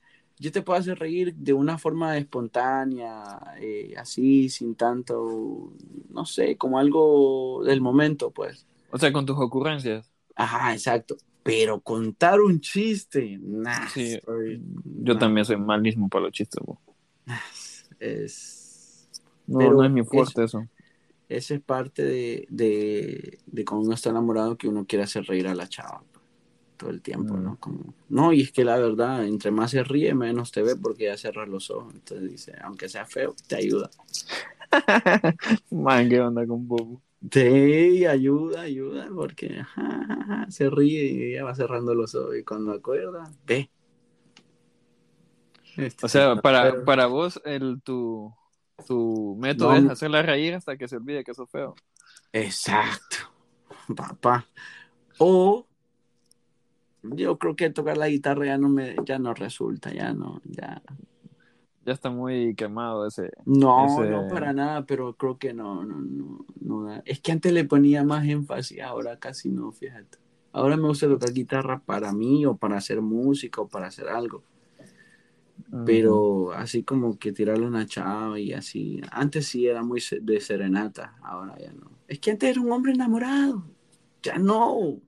[0.40, 5.72] yo te puedo hacer reír de una forma espontánea, eh, así, sin tanto,
[6.11, 8.66] no sé, como algo del momento, pues.
[8.92, 10.12] O sea, con tus ocurrencias.
[10.35, 11.16] Ajá, exacto.
[11.42, 14.18] Pero contar un chiste, nah, Sí,
[15.03, 16.62] Yo nah, también soy malísimo para los chistes.
[16.64, 16.81] bo.
[18.00, 19.11] Es,
[19.46, 20.66] No, Pero no es mi fuerte eso.
[21.29, 25.46] esa es parte de, de, de cuando uno está enamorado que uno quiere hacer reír
[25.48, 26.05] a la chava
[26.81, 27.45] todo el tiempo, Mm.
[27.45, 27.57] ¿no?
[27.61, 31.05] Como, no, y es que la verdad, entre más se ríe, menos te ve porque
[31.05, 31.95] ya cerras los ojos.
[31.95, 33.90] Entonces dice, aunque sea feo, te ayuda.
[35.71, 37.03] Man, ¿qué onda con Bobo?
[37.29, 39.62] Te ayuda, ayuda, porque
[40.49, 42.35] se ríe y ya va cerrando los ojos.
[42.38, 43.71] Y cuando acuerda, ve.
[45.77, 48.35] Este O sea, sí, para, para vos, el, tu,
[48.87, 51.75] tu método No, es hacerla reír hasta que se olvide que sos feo.
[52.33, 53.16] Exacto,
[53.95, 54.47] papá.
[55.19, 55.66] O
[57.02, 60.82] yo creo que tocar la guitarra ya no me, ya no resulta, ya no, ya.
[61.82, 63.30] Ya está muy quemado ese.
[63.44, 67.02] No, Ese- no para nada, pero creo que no, no, no, no da.
[67.06, 70.18] Es que antes le ponía más énfasis, ahora casi no, fíjate.
[70.52, 74.44] Ahora me gusta tocar guitarra para mí o para hacer música o para hacer algo.
[75.84, 79.00] Pero así como que tirarle una chava y así.
[79.10, 81.90] Antes sí era muy de serenata, ahora ya no.
[82.06, 83.64] Es que antes era un hombre enamorado.
[84.22, 85.00] Ya no.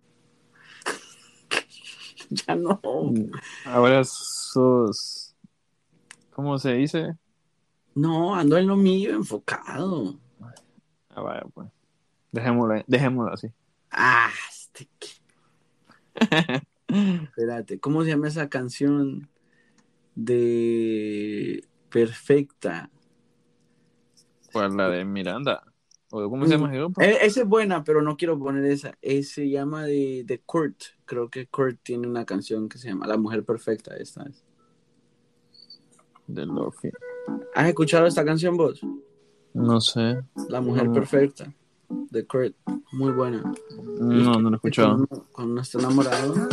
[2.46, 2.80] ya no.
[2.82, 3.30] Mm,
[3.66, 5.34] Ahora sos.
[6.30, 7.16] ¿Cómo se dice?
[7.94, 10.18] No, ando en lo mío, enfocado.
[11.10, 11.68] Ah, vaya, pues.
[12.30, 13.52] Dejémoslo, dejémoslo así.
[13.90, 14.88] Ah, este...
[16.88, 19.28] Espérate, ¿cómo se llama esa canción
[20.14, 22.90] de Perfecta?
[24.52, 24.76] ¿Cuál?
[24.76, 25.62] La de Miranda.
[26.10, 27.00] ¿O cómo se llama ese grupo?
[27.00, 28.96] Eh, esa es buena, pero no quiero poner esa.
[29.00, 30.82] Eh, se llama de, de Kurt.
[31.12, 33.94] Creo que Kurt tiene una canción que se llama La Mujer Perfecta.
[33.98, 34.42] Esta es.
[36.26, 36.90] De Lofi.
[37.54, 38.80] ¿Has escuchado esta canción vos?
[39.52, 40.22] No sé.
[40.48, 40.94] La Mujer No.
[40.94, 41.52] Perfecta
[41.90, 42.54] de Kurt.
[42.92, 43.42] Muy buena.
[44.00, 45.06] No, no lo he escuchado.
[45.06, 46.48] Cuando cuando está enamorado.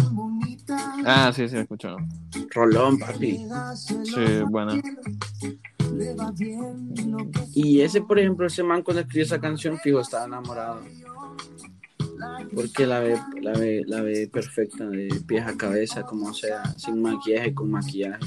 [1.06, 1.98] Ah, sí, sí, lo he escuchado.
[2.50, 3.48] Rolón, papi.
[4.04, 4.74] Sí, buena.
[7.56, 10.82] Y ese, por ejemplo, ese man cuando escribió esa canción, fijo, estaba enamorado.
[12.54, 17.02] Porque la ve, la ve, la ve perfecta de pies a cabeza, como sea, sin
[17.02, 18.20] maquillaje, con maquillaje.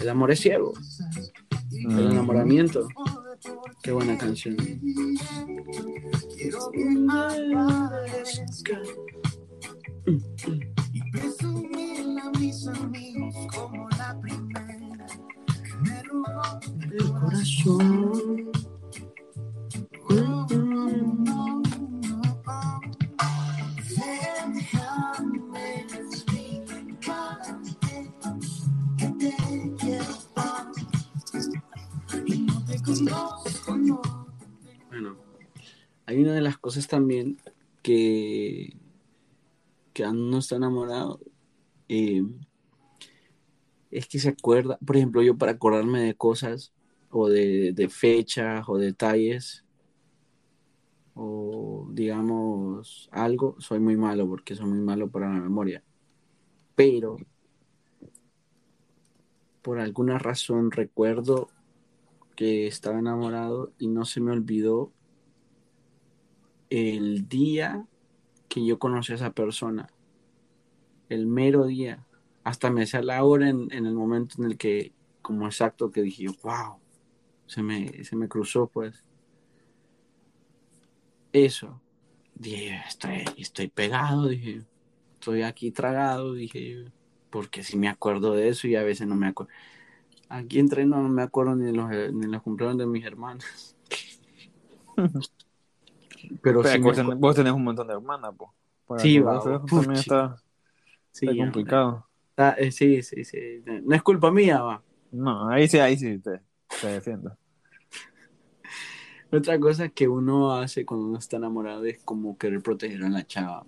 [0.00, 0.72] El amor es ciego.
[1.72, 2.10] El Mm.
[2.10, 2.88] enamoramiento.
[3.82, 4.56] Qué buena canción.
[16.90, 18.50] El corazón.
[34.88, 35.16] Bueno,
[36.06, 37.38] hay una de las cosas también
[37.82, 38.76] que,
[39.92, 41.20] que cuando uno está enamorado
[41.88, 42.22] eh,
[43.90, 46.72] es que se acuerda, por ejemplo, yo para acordarme de cosas
[47.10, 49.64] o de, de fechas o detalles
[51.22, 55.84] o digamos algo, soy muy malo porque soy muy malo para la memoria.
[56.74, 57.18] Pero
[59.60, 61.48] por alguna razón recuerdo
[62.36, 64.92] que estaba enamorado y no se me olvidó
[66.70, 67.86] el día
[68.48, 69.90] que yo conocí a esa persona.
[71.10, 72.06] El mero día.
[72.44, 76.00] Hasta me hacía la hora en, en el momento en el que, como exacto, que
[76.00, 76.78] dije, wow,
[77.44, 79.04] se me, se me cruzó pues.
[81.32, 81.80] Eso.
[82.34, 84.62] Dije, estoy, estoy pegado, dije,
[85.14, 86.86] estoy aquí tragado, dije,
[87.28, 89.52] porque si me acuerdo de eso y a veces no me acuerdo.
[90.28, 93.76] Aquí entreno no me acuerdo ni de los, ni los cumpleaños de mis hermanos.
[96.42, 99.02] Pero, sí vos, tenés, vos, tenés, un montón de hermanas, pues.
[99.02, 100.36] Sí, va, también está,
[101.10, 102.06] sí, está complicado.
[102.30, 103.62] Está, eh, sí, sí, sí.
[103.82, 104.82] No es culpa mía, va.
[105.12, 106.40] No, ahí sí, ahí sí te,
[106.80, 107.36] te defiendo.
[109.32, 113.26] Otra cosa que uno hace cuando uno está enamorado es como querer proteger a la
[113.26, 113.64] chava.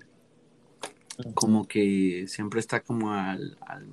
[1.34, 3.86] Como que siempre está como al, al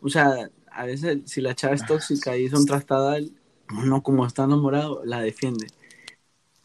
[0.00, 3.32] o sea, a veces si la chava es tóxica y es un trastadal,
[3.76, 5.66] uno como está enamorado, la defiende.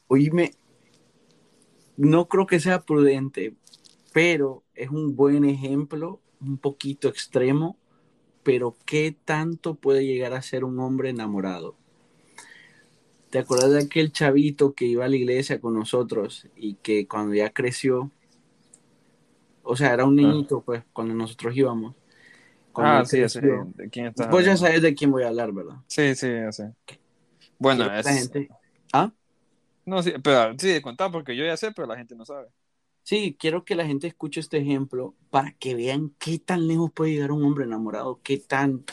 [0.08, 0.52] Oíme,
[1.98, 3.56] no creo que sea prudente,
[4.14, 7.78] pero es un buen ejemplo, un poquito extremo,
[8.44, 11.76] pero ¿qué tanto puede llegar a ser un hombre enamorado?
[13.32, 17.34] ¿Te acuerdas de aquel chavito que iba a la iglesia con nosotros y que cuando
[17.34, 18.12] ya creció,
[19.64, 20.22] o sea, era un ah.
[20.22, 21.96] niñito, pues, cuando nosotros íbamos.
[22.76, 24.30] ah, sí, sí, ¿de quién está?
[24.30, 25.78] Pues ya sabes de quién voy a hablar, ¿verdad?
[25.88, 26.74] Sí, sí, ya sé.
[27.58, 28.06] Bueno, es...
[28.06, 28.50] La gente...
[28.92, 29.14] ¿Ah?
[29.86, 32.50] No, sí, pero sí, de contar, porque yo ya sé, pero la gente no sabe.
[33.04, 37.14] Sí, quiero que la gente escuche este ejemplo para que vean qué tan lejos puede
[37.14, 38.84] llegar un hombre enamorado, qué tan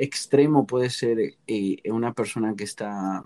[0.00, 3.22] extremo puede ser eh, una persona que está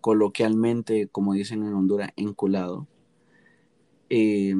[0.00, 2.88] coloquialmente, como dicen en Honduras, enculado.
[4.10, 4.54] Eh,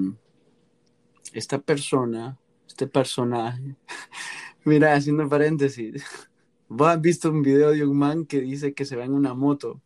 [1.33, 3.75] esta persona, este personaje,
[4.65, 6.05] mira, haciendo paréntesis,
[6.69, 9.35] vos has visto un video de un man que dice que se va en una
[9.35, 9.83] moto.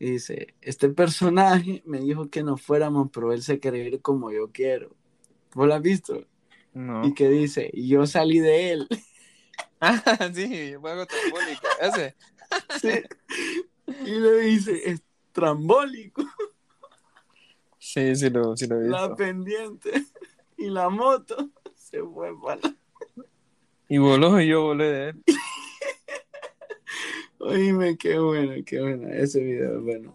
[0.00, 4.32] Y dice, este personaje me dijo que no fuéramos, pero él se quiere ir como
[4.32, 4.96] yo quiero.
[5.54, 6.26] ¿Vos lo has visto?
[6.74, 7.06] No.
[7.06, 8.88] Y que dice, y yo salí de él.
[9.80, 10.02] Ah,
[10.34, 12.14] sí, juego trambólico, ese.
[12.80, 13.02] Sí.
[14.04, 16.22] Y le dice, es trambólico.
[17.78, 18.96] Sí, sí lo, sí lo he visto.
[18.96, 20.04] La pendiente
[20.58, 22.60] y la moto se fue para
[23.88, 25.22] Y voló y yo volé de él.
[27.38, 29.08] Oíme, qué bueno, qué bueno.
[29.08, 30.14] Ese video es bueno.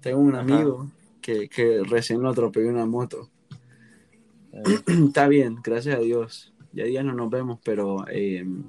[0.00, 3.30] Tengo un amigo que, que, recién lo atropelló una moto.
[4.86, 8.64] Está bien, gracias a Dios ya día no nos vemos, pero em,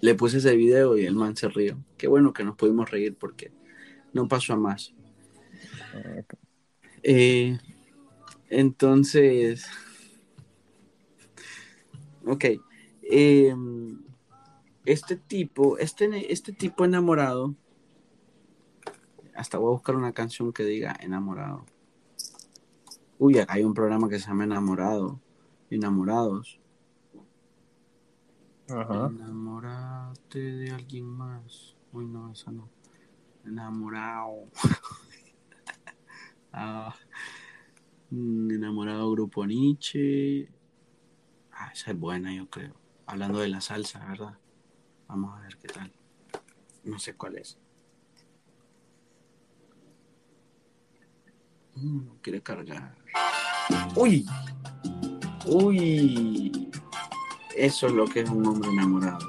[0.00, 1.78] le puse ese video y el man se rió.
[1.96, 3.52] Qué bueno que nos pudimos reír porque
[4.12, 4.92] no pasó a más.
[7.04, 7.56] Eh,
[8.50, 9.66] entonces,
[12.26, 12.44] ok.
[13.02, 14.00] Em,
[14.84, 17.54] este tipo, este, este tipo enamorado,
[19.34, 21.64] hasta voy a buscar una canción que diga enamorado.
[23.18, 25.20] Uy, acá hay un programa que se llama Enamorado
[25.70, 26.60] enamorados.
[28.68, 29.06] Ajá.
[29.06, 31.76] Enamorarte de alguien más.
[31.92, 32.68] Uy, no, esa no.
[33.44, 34.48] Enamorado.
[36.52, 36.94] ah,
[38.10, 40.48] mm, enamorado Grupo Nietzsche.
[41.52, 42.74] Ah, esa es buena, yo creo.
[43.06, 44.38] Hablando de la salsa, ¿verdad?
[45.08, 45.92] Vamos a ver qué tal.
[46.84, 47.58] No sé cuál es.
[51.74, 52.96] Mm, no quiere cargar.
[53.96, 54.26] ¡Uy!
[55.50, 56.70] Uy,
[57.56, 59.26] eso es lo que es un hombre enamorado.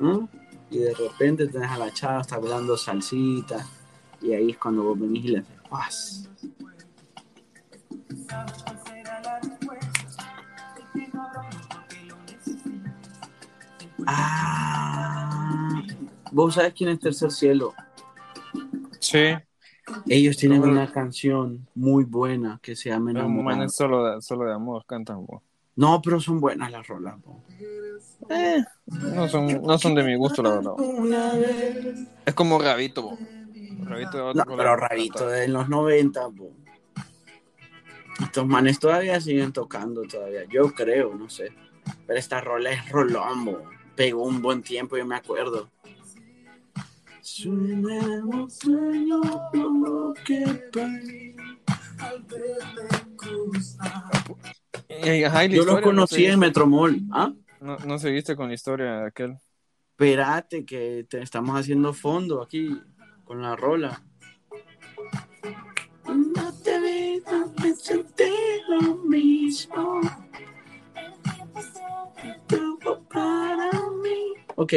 [0.00, 0.24] ¿Mm?
[0.70, 3.66] Y de repente tenés a la chava, está hablando salsita,
[4.22, 6.28] y ahí es cuando vos venís y le haces paz.
[14.06, 15.82] Ah,
[16.32, 17.74] ¿vos sabés quién es Tercer Cielo?
[19.00, 19.34] Sí.
[20.08, 23.68] Ellos tienen una canción muy buena que se llama Enamorado.
[23.68, 25.26] Solo de, solo de amor, cantan.
[25.76, 27.16] No, pero son buenas las rolas.
[28.28, 30.74] Eh, no, son, no son de mi gusto, la verdad.
[32.26, 33.16] Es como Rabito.
[33.84, 36.20] Rabito no, pero Rabito de los 90.
[38.20, 40.44] Estos manes todavía siguen tocando todavía.
[40.50, 41.52] Yo creo, no sé.
[42.06, 43.62] Pero esta rola es rolombo.
[43.94, 45.70] Pegó un buen tiempo, yo me acuerdo.
[55.50, 57.00] Yo lo conocí en Metromol.
[57.12, 57.32] ¿Ah?
[57.60, 59.36] No, no seguiste con la historia de aquel.
[59.90, 62.80] Espérate, que te estamos haciendo fondo aquí
[63.24, 64.02] con la rola.
[66.06, 68.30] No te vi, no me sentí
[68.68, 70.00] lo mismo.
[72.46, 73.70] Tuvo para
[74.02, 74.34] mí.
[74.54, 74.74] Ok,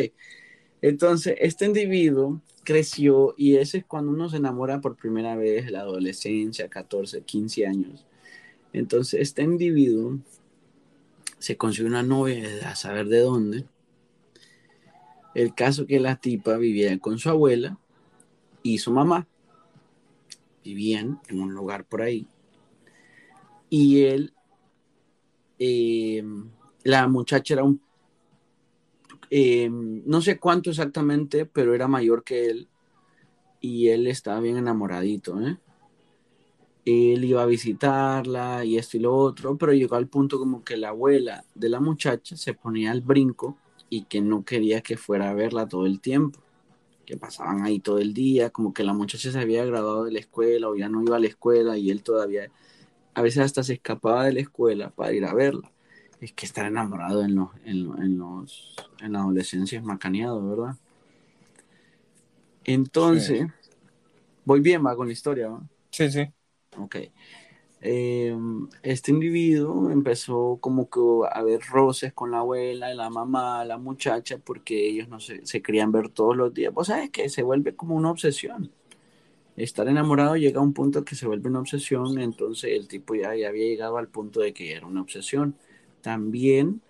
[0.82, 5.82] entonces este individuo creció y ese es cuando uno se enamora por primera vez, la
[5.82, 8.06] adolescencia, 14, 15 años.
[8.74, 10.20] Entonces este individuo
[11.40, 13.66] se consiguió una novia a saber de dónde.
[15.34, 17.78] El caso que la tipa vivía con su abuela
[18.64, 19.28] y su mamá.
[20.64, 22.28] Vivían en un lugar por ahí.
[23.70, 24.34] Y él,
[25.58, 26.24] eh,
[26.84, 27.82] la muchacha era un,
[29.32, 32.70] eh, no sé cuánto exactamente, pero era mayor que él.
[33.60, 35.58] Y él estaba bien enamoradito, ¿eh?
[36.86, 40.78] Él iba a visitarla y esto y lo otro, pero llegó al punto como que
[40.78, 43.58] la abuela de la muchacha se ponía al brinco
[43.90, 46.40] y que no quería que fuera a verla todo el tiempo
[47.06, 50.20] que pasaban ahí todo el día, como que la muchacha se había graduado de la
[50.20, 52.50] escuela o ya no iba a la escuela y él todavía,
[53.14, 55.72] a veces hasta se escapaba de la escuela para ir a verla.
[56.22, 60.76] Es que estar enamorado en, los, en, los, en la adolescencia es macaneado, ¿verdad?
[62.64, 63.48] Entonces,
[64.46, 65.64] voy bien, va con la historia, ¿va?
[65.90, 66.32] Sí, sí.
[66.78, 66.98] Ok.
[67.84, 68.38] Eh,
[68.84, 71.00] este individuo empezó como que
[71.32, 75.64] a ver roces con la abuela, la mamá, la muchacha, porque ellos no se, se
[75.64, 76.72] querían ver todos los días.
[76.72, 78.72] Vos sabes que se vuelve como una obsesión.
[79.58, 83.36] Estar enamorado llega a un punto que se vuelve una obsesión, entonces el tipo ya,
[83.36, 85.56] ya había llegado al punto de que era una obsesión.
[86.02, 86.82] También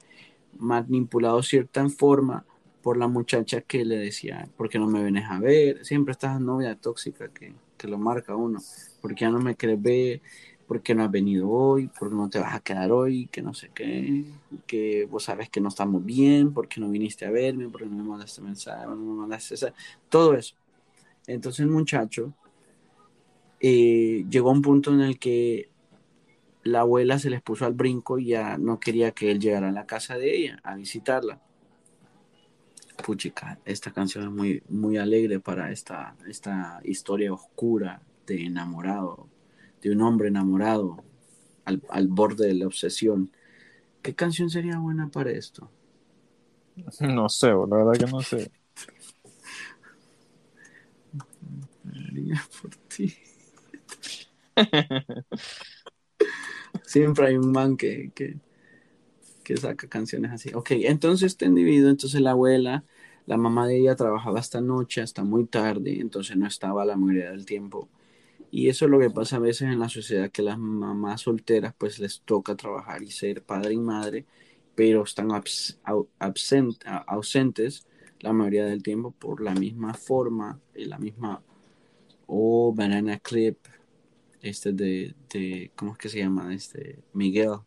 [0.58, 2.46] manipulado cierta forma
[2.82, 5.86] por la muchacha que le decía, ¿por qué no me vienes a ver?
[5.86, 8.60] Siempre estás novia tóxica que, que lo marca uno,
[9.02, 10.22] porque ya no me quieres ver?
[10.72, 11.88] ¿por qué no has venido hoy?
[11.88, 13.28] ¿Por qué no te vas a quedar hoy?
[13.28, 14.24] Que no sé qué,
[14.66, 17.68] que vos sabes que no estamos bien, ¿por qué no viniste a verme?
[17.68, 18.86] ¿Por qué no me mandaste mensaje?
[18.86, 19.74] ¿No me mandaste esa?
[20.08, 20.56] Todo eso.
[21.28, 22.34] Entonces el muchacho
[23.60, 25.71] eh, llegó a un punto en el que
[26.64, 29.72] la abuela se les puso al brinco y ya no quería que él llegara a
[29.72, 31.42] la casa de ella a visitarla.
[33.04, 39.28] Puchica, esta canción es muy, muy alegre para esta, esta historia oscura de enamorado
[39.82, 41.04] de un hombre enamorado
[41.66, 43.32] al, al, borde de la obsesión.
[44.02, 45.70] ¿Qué canción sería buena para esto?
[47.02, 48.52] No sé, la verdad que no sé.
[52.62, 53.14] por ti.
[56.84, 58.38] Siempre hay un man que, que,
[59.44, 60.54] que, saca canciones así.
[60.54, 62.84] Ok, entonces este individuo, entonces la abuela,
[63.26, 67.32] la mamá de ella trabajaba hasta noche, hasta muy tarde, entonces no estaba la mayoría
[67.32, 67.90] del tiempo
[68.52, 71.74] y eso es lo que pasa a veces en la sociedad, que las mamás solteras
[71.78, 74.26] pues les toca trabajar y ser padre y madre,
[74.76, 75.30] pero están
[77.08, 77.88] ausentes
[78.20, 81.42] la mayoría del tiempo por la misma forma y la misma...
[82.34, 83.58] Oh, Banana Clip,
[84.42, 86.54] este de, de, ¿cómo es que se llama?
[86.54, 87.58] Este, Miguel,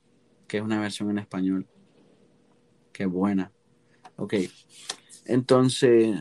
[0.47, 1.67] que es una versión en español.
[2.93, 3.53] Qué buena.
[4.17, 4.35] Ok.
[5.27, 6.17] Entonces,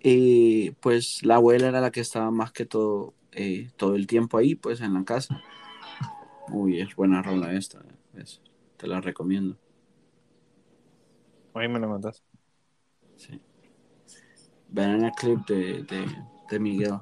[0.00, 4.38] eh, pues la abuela era la que estaba más que todo eh, todo el tiempo
[4.38, 5.40] ahí, pues en la casa.
[6.50, 7.80] Uy, es buena rola esta,
[8.76, 9.56] te la recomiendo.
[11.54, 12.24] Ahí me la mandas.
[13.16, 13.40] Sí.
[14.68, 15.84] Banana clip de,
[16.50, 16.94] de, Miguel.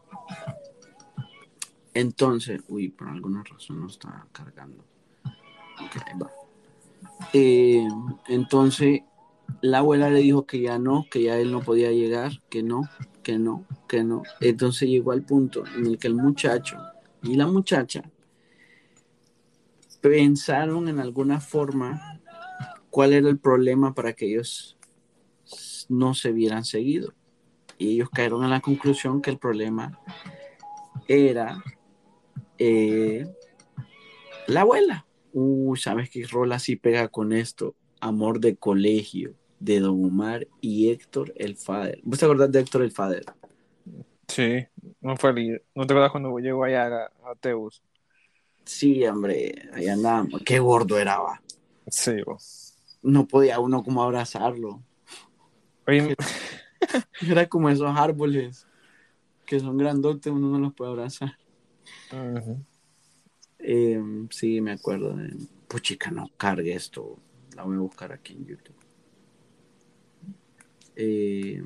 [1.97, 4.85] Entonces, uy, por alguna razón no está cargando.
[5.25, 6.31] Ok, va.
[7.33, 7.89] Eh,
[8.29, 9.01] entonces,
[9.63, 12.83] la abuela le dijo que ya no, que ya él no podía llegar, que no,
[13.23, 14.25] que no, que no.
[14.43, 16.77] Entonces llegó al punto en el que el muchacho
[17.23, 18.03] y la muchacha
[20.03, 22.21] pensaron en alguna forma
[22.91, 24.77] cuál era el problema para que ellos
[25.89, 27.15] no se vieran seguido.
[27.79, 29.99] Y ellos cayeron en la conclusión que el problema
[31.09, 31.63] era
[32.59, 33.27] eh,
[34.47, 35.07] la abuela.
[35.33, 37.75] Uy, ¿sabes qué rol así pega con esto?
[38.01, 42.01] Amor de colegio de Don Omar y Héctor el Fader.
[42.03, 43.25] ¿Vos te acordás de Héctor el Fader?
[44.29, 44.67] Sí,
[45.01, 47.83] no fue el, ¿No te acuerdas cuando llegó allá a, a Teus?
[48.65, 50.43] Sí, hombre, ahí andábamos.
[50.45, 51.41] Qué gordo era, va.
[51.89, 52.75] Sí, vos.
[53.03, 54.83] No podía uno como abrazarlo.
[55.87, 56.17] Oye,
[57.31, 58.67] Era como esos árboles
[59.45, 61.37] que son grandotes, uno no los puede abrazar.
[63.59, 65.35] Eh, sí, me acuerdo de.
[65.69, 67.19] Puchica, no cargue esto.
[67.55, 68.77] La voy a buscar aquí en YouTube.
[70.95, 71.63] Eh,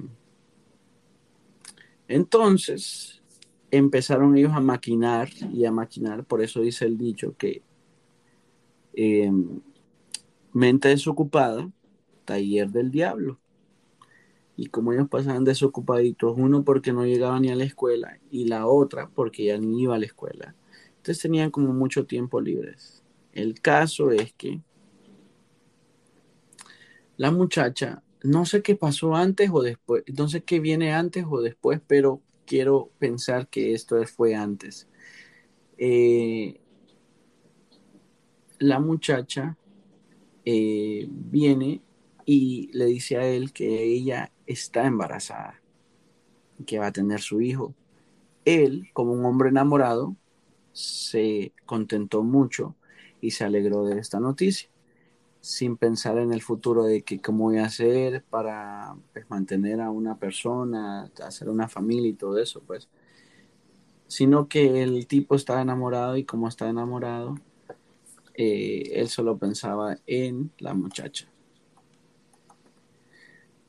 [2.09, 3.23] entonces
[3.71, 7.62] empezaron ellos a maquinar y a maquinar, por eso dice el dicho que
[8.95, 9.31] eh,
[10.53, 11.71] mente desocupada,
[12.25, 13.39] taller del diablo.
[14.61, 18.67] Y como ellos pasaban desocupaditos, uno porque no llegaba ni a la escuela y la
[18.67, 20.55] otra porque ya ni iba a la escuela.
[20.99, 23.03] Entonces tenían como mucho tiempo libres.
[23.33, 24.61] El caso es que
[27.17, 31.41] la muchacha, no sé qué pasó antes o después, no sé qué viene antes o
[31.41, 34.89] después, pero quiero pensar que esto fue antes.
[35.79, 36.61] Eh,
[38.59, 39.57] la muchacha
[40.45, 41.81] eh, viene
[42.33, 45.61] y le dice a él que ella está embarazada,
[46.64, 47.74] que va a tener su hijo.
[48.45, 50.14] Él, como un hombre enamorado,
[50.70, 52.76] se contentó mucho
[53.20, 54.70] y se alegró de esta noticia,
[55.41, 59.91] sin pensar en el futuro de que cómo voy a hacer para pues, mantener a
[59.91, 62.89] una persona, hacer una familia y todo eso, pues.
[64.07, 67.35] Sino que el tipo estaba enamorado y como está enamorado,
[68.35, 71.26] eh, él solo pensaba en la muchacha.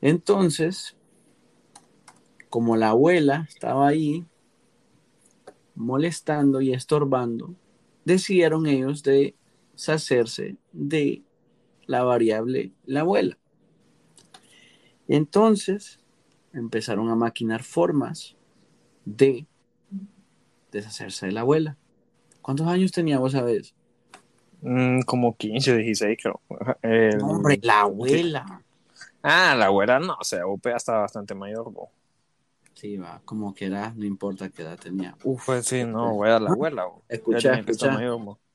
[0.02, 0.96] Entonces,
[2.50, 4.26] como la abuela estaba ahí
[5.74, 7.54] molestando y estorbando,
[8.04, 9.34] decidieron ellos de
[9.72, 11.22] deshacerse de
[11.86, 13.38] la variable la abuela.
[15.08, 16.00] Entonces
[16.52, 18.36] empezaron a maquinar formas
[19.04, 19.46] de
[20.72, 21.76] deshacerse de la abuela.
[22.40, 23.74] ¿Cuántos años tenía vos sabés?
[24.62, 26.40] Mm, como 15 16 creo.
[27.22, 28.61] hombre, la abuela.
[29.22, 31.72] Ah, la abuela no, o sea, UPA estaba bastante mayor.
[32.74, 35.16] Sí, va, como que era, no importa qué edad tenía.
[35.22, 36.86] Uf, pues sí, no, voy a la abuela.
[37.08, 37.98] Escucha, escucha,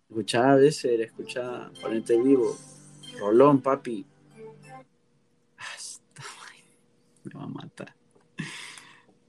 [0.10, 2.56] escucha, a escucha, ponete vivo.
[3.20, 4.06] Rolón, papi.
[7.24, 7.94] Me va a matar.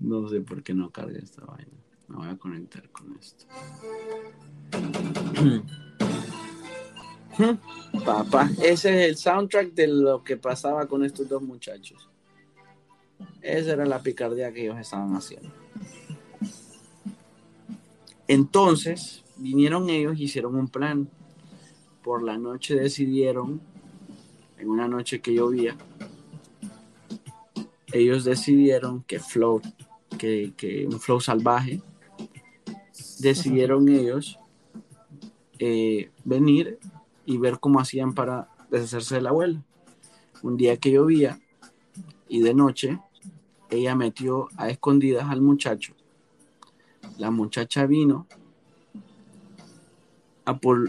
[0.01, 1.72] No sé por qué no carga esta vaina.
[2.09, 3.47] Me voy a conectar con esto.
[8.05, 12.09] Papá, ese es el soundtrack de lo que pasaba con estos dos muchachos.
[13.41, 15.51] Esa era la picardía que ellos estaban haciendo.
[18.26, 21.09] Entonces, vinieron ellos y hicieron un plan.
[22.03, 23.61] Por la noche decidieron,
[24.59, 25.76] en una noche que llovía,
[27.93, 29.61] ellos decidieron que flow,
[30.18, 31.82] que, un flow salvaje,
[33.18, 34.39] decidieron ellos
[35.59, 36.78] eh, venir
[37.29, 39.62] y ver cómo hacían para deshacerse de la abuela.
[40.43, 41.39] Un día que llovía
[42.26, 42.99] y de noche,
[43.68, 45.93] ella metió a escondidas al muchacho.
[47.18, 48.26] La muchacha vino,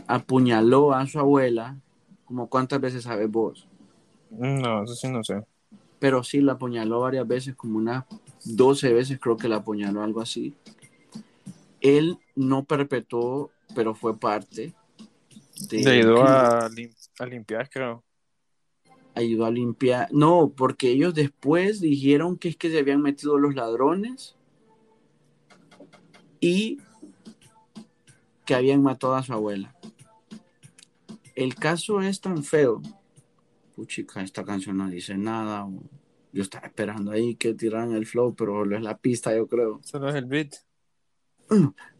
[0.07, 1.75] apuñaló a su abuela,
[2.23, 3.67] como cuántas veces sabes vos.
[4.29, 5.43] No, eso sí no sé.
[5.99, 8.05] Pero sí la apuñaló varias veces, como unas
[8.45, 10.55] 12 veces creo que la apuñaló, algo así.
[11.81, 14.73] Él no perpetuó, pero fue parte
[15.67, 16.69] de, ayudó a,
[17.27, 18.03] limpiar, creo.
[19.15, 20.07] Ayudó a limpiar.
[20.11, 24.35] No, porque ellos después dijeron que es que se habían metido los ladrones
[26.39, 26.79] y
[28.45, 29.75] que habían matado a su abuela.
[31.35, 32.81] El caso es tan feo.
[33.75, 35.67] Puchica, esta canción no dice nada.
[36.31, 39.79] Yo estaba esperando ahí que tiraran el flow, pero no es la pista, yo creo.
[39.83, 40.55] Solo es el beat.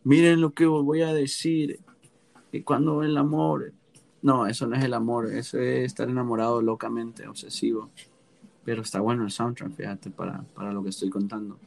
[0.04, 1.80] Miren lo que voy a decir
[2.52, 3.74] y cuando el amor,
[4.22, 7.90] no, eso no es el amor, eso es estar enamorado locamente, obsesivo.
[8.66, 11.58] Pero está bueno el soundtrack, fíjate, para, lo que estoy contando.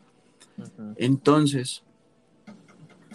[0.97, 1.83] Entonces,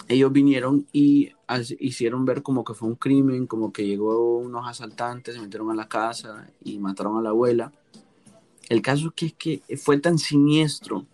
[0.07, 1.31] ellos vinieron y
[1.79, 5.75] hicieron ver como que fue un crimen, como que llegó unos asaltantes, se metieron a
[5.75, 7.71] la casa y mataron a la abuela.
[8.69, 11.05] El caso es que, que fue tan siniestro,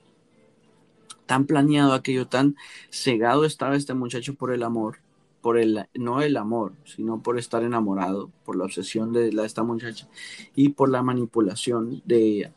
[1.25, 2.55] tan planeado aquello, tan
[2.89, 5.02] cegado estaba este muchacho por el amor,
[5.43, 9.61] por el, no el amor, sino por estar enamorado, por la obsesión de la, esta
[9.61, 10.07] muchacha
[10.55, 12.53] y por la manipulación de ella,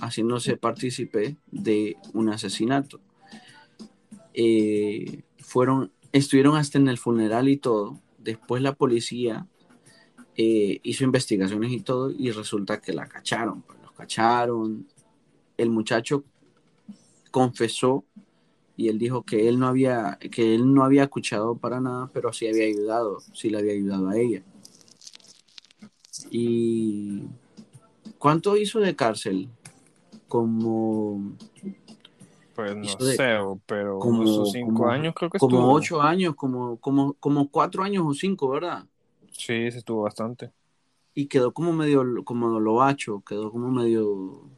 [0.00, 3.00] haciéndose partícipe de un asesinato.
[4.32, 8.00] Eh, fueron, estuvieron hasta en el funeral y todo.
[8.16, 9.46] Después la policía
[10.36, 14.88] eh, hizo investigaciones y todo y resulta que la cacharon, pues, los cacharon.
[15.58, 16.24] El muchacho
[17.30, 18.06] confesó
[18.80, 22.32] y él dijo que él no había, que él no había escuchado para nada, pero
[22.32, 24.42] sí había ayudado, sí le había ayudado a ella.
[26.30, 27.24] ¿Y
[28.16, 29.50] cuánto hizo de cárcel?
[30.28, 31.36] Como...
[32.54, 33.18] Pues no sé,
[33.66, 38.14] pero como cinco años creo que Como ocho años, como, como, como cuatro años o
[38.14, 38.86] cinco, ¿verdad?
[39.30, 40.52] Sí, se estuvo bastante.
[41.12, 44.48] Y quedó como medio, como hacho, quedó como medio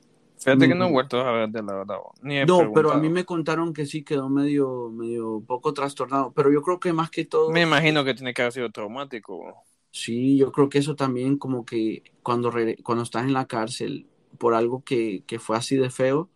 [0.42, 1.98] Fíjate que no he vuelto a ver de la verdad.
[2.22, 6.32] no, pero a mí me contaron que sí quedó medio, medio poco trastornado.
[6.32, 7.50] Pero yo creo que más que todo.
[7.50, 9.64] Me imagino que tiene que haber sido traumático.
[9.92, 14.06] Sí, yo creo que eso también, como que cuando, cuando estás en la cárcel
[14.38, 16.28] por algo que, fue así de feo,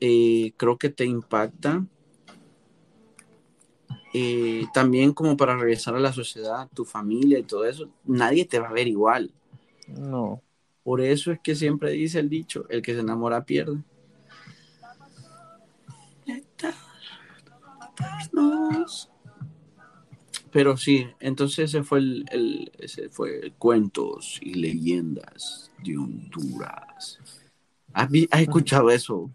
[0.00, 1.84] eh, creo que te impacta
[4.14, 8.58] eh, también como para regresar a la sociedad, tu familia y todo eso, nadie te
[8.58, 9.32] va a ver igual.
[9.88, 10.40] No.
[10.86, 13.82] Por eso es que siempre dice el dicho, el que se enamora pierde.
[20.52, 27.18] Pero sí, entonces ese fue el, ese fue cuentos y leyendas de Honduras.
[27.92, 28.08] ¿Has,
[28.38, 29.28] escuchado eso?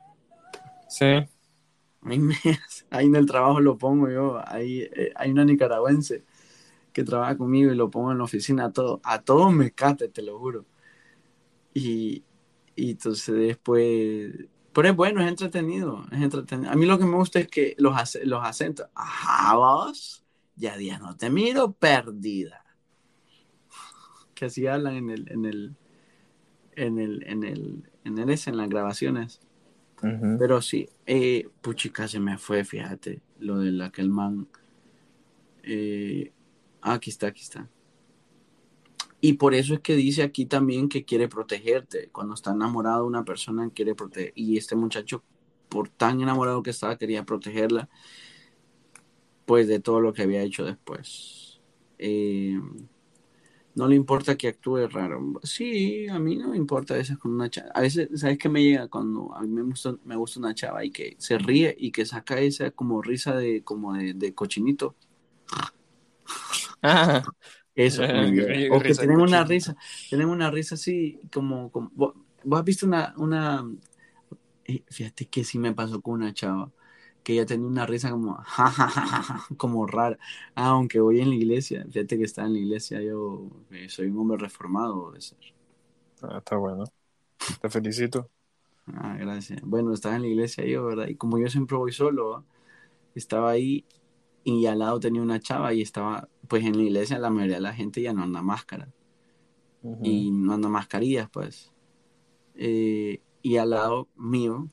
[0.87, 1.05] Sí.
[2.89, 4.41] Ahí, en el trabajo lo pongo yo.
[4.47, 6.23] Ahí, eh, hay una nicaragüense
[6.93, 9.01] que trabaja conmigo y lo pongo en la oficina a todo.
[9.03, 10.70] A todo me cate, te lo juro.
[11.73, 12.23] Y,
[12.75, 16.71] y entonces después pero es bueno, es entretenido, es entretenido.
[16.71, 17.93] A mí lo que me gusta es que los,
[18.23, 18.87] los acentos.
[18.95, 20.23] Ajá, vos,
[20.55, 22.63] ya día no te miro perdida.
[24.33, 25.75] Que así hablan en el, en el,
[26.75, 29.41] en el, en el, en el, en las grabaciones.
[30.39, 34.47] Pero sí, eh, puchica se me fue, fíjate, lo de aquel man.
[35.63, 36.31] Eh,
[36.81, 37.69] ah, aquí está, aquí está.
[39.21, 42.09] Y por eso es que dice aquí también que quiere protegerte.
[42.11, 44.33] Cuando está enamorado una persona, quiere proteger.
[44.35, 45.23] Y este muchacho,
[45.69, 47.87] por tan enamorado que estaba, quería protegerla,
[49.45, 51.61] pues de todo lo que había hecho después.
[51.99, 52.59] Eh,
[53.75, 55.39] no le importa que actúe raro.
[55.43, 57.69] Sí, a mí no me importa a veces con una chava.
[57.73, 58.87] A veces, ¿sabes qué me llega?
[58.87, 62.05] Cuando a mí me gusta, me gusta una chava y que se ríe y que
[62.05, 64.95] saca esa como risa de, como de, de cochinito.
[66.83, 67.23] Ah.
[67.75, 68.03] Eso.
[68.71, 69.75] o que tienen una risa,
[70.09, 72.13] tienen una risa así como, como vos,
[72.51, 73.65] has visto una, una,
[74.65, 76.71] eh, fíjate que sí me pasó con una chava,
[77.23, 78.43] que ella tenía una risa como,
[79.57, 80.17] como rara,
[80.55, 84.07] ah, aunque voy en la iglesia, fíjate que está en la iglesia, yo eh, soy
[84.07, 85.39] un hombre reformado de ser.
[86.23, 86.83] Ah, está bueno,
[87.61, 88.29] te felicito.
[88.87, 89.61] Ah, gracias.
[89.61, 91.07] Bueno, estaba en la iglesia yo, ¿verdad?
[91.07, 92.43] Y como yo siempre voy solo,
[93.15, 93.85] estaba ahí
[94.43, 97.61] y al lado tenía una chava y estaba, pues en la iglesia la mayoría de
[97.61, 98.89] la gente ya no anda máscara.
[100.03, 101.71] Y no anda mascarillas, pues.
[102.55, 104.67] Eh, y al lado mío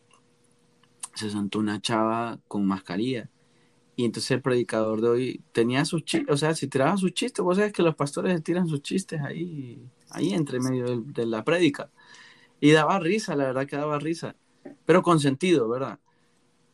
[1.14, 3.30] se sentó una chava con mascarilla.
[3.94, 7.44] Y entonces el predicador de hoy tenía sus chistes, o sea, si tiraba sus chistes,
[7.44, 11.92] vos sabes que los pastores tiran sus chistes ahí, ahí entre medio de, la prédica.
[12.58, 14.34] Y daba risa, la verdad que daba risa,
[14.84, 16.00] pero con sentido, ¿verdad?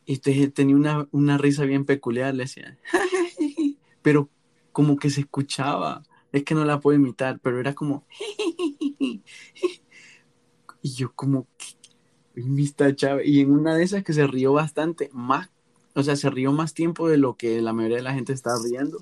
[0.07, 2.79] Y tenía una, una risa bien peculiar, le decía,
[4.01, 4.31] pero
[4.75, 6.03] como que se escuchaba.
[6.33, 8.03] Es que no la puedo imitar, pero era como.
[10.81, 11.47] y yo, como.
[12.35, 15.49] Y en una de esas que se rió bastante, más.
[15.93, 18.57] O sea, se rió más tiempo de lo que la mayoría de la gente estaba
[18.61, 19.01] riendo.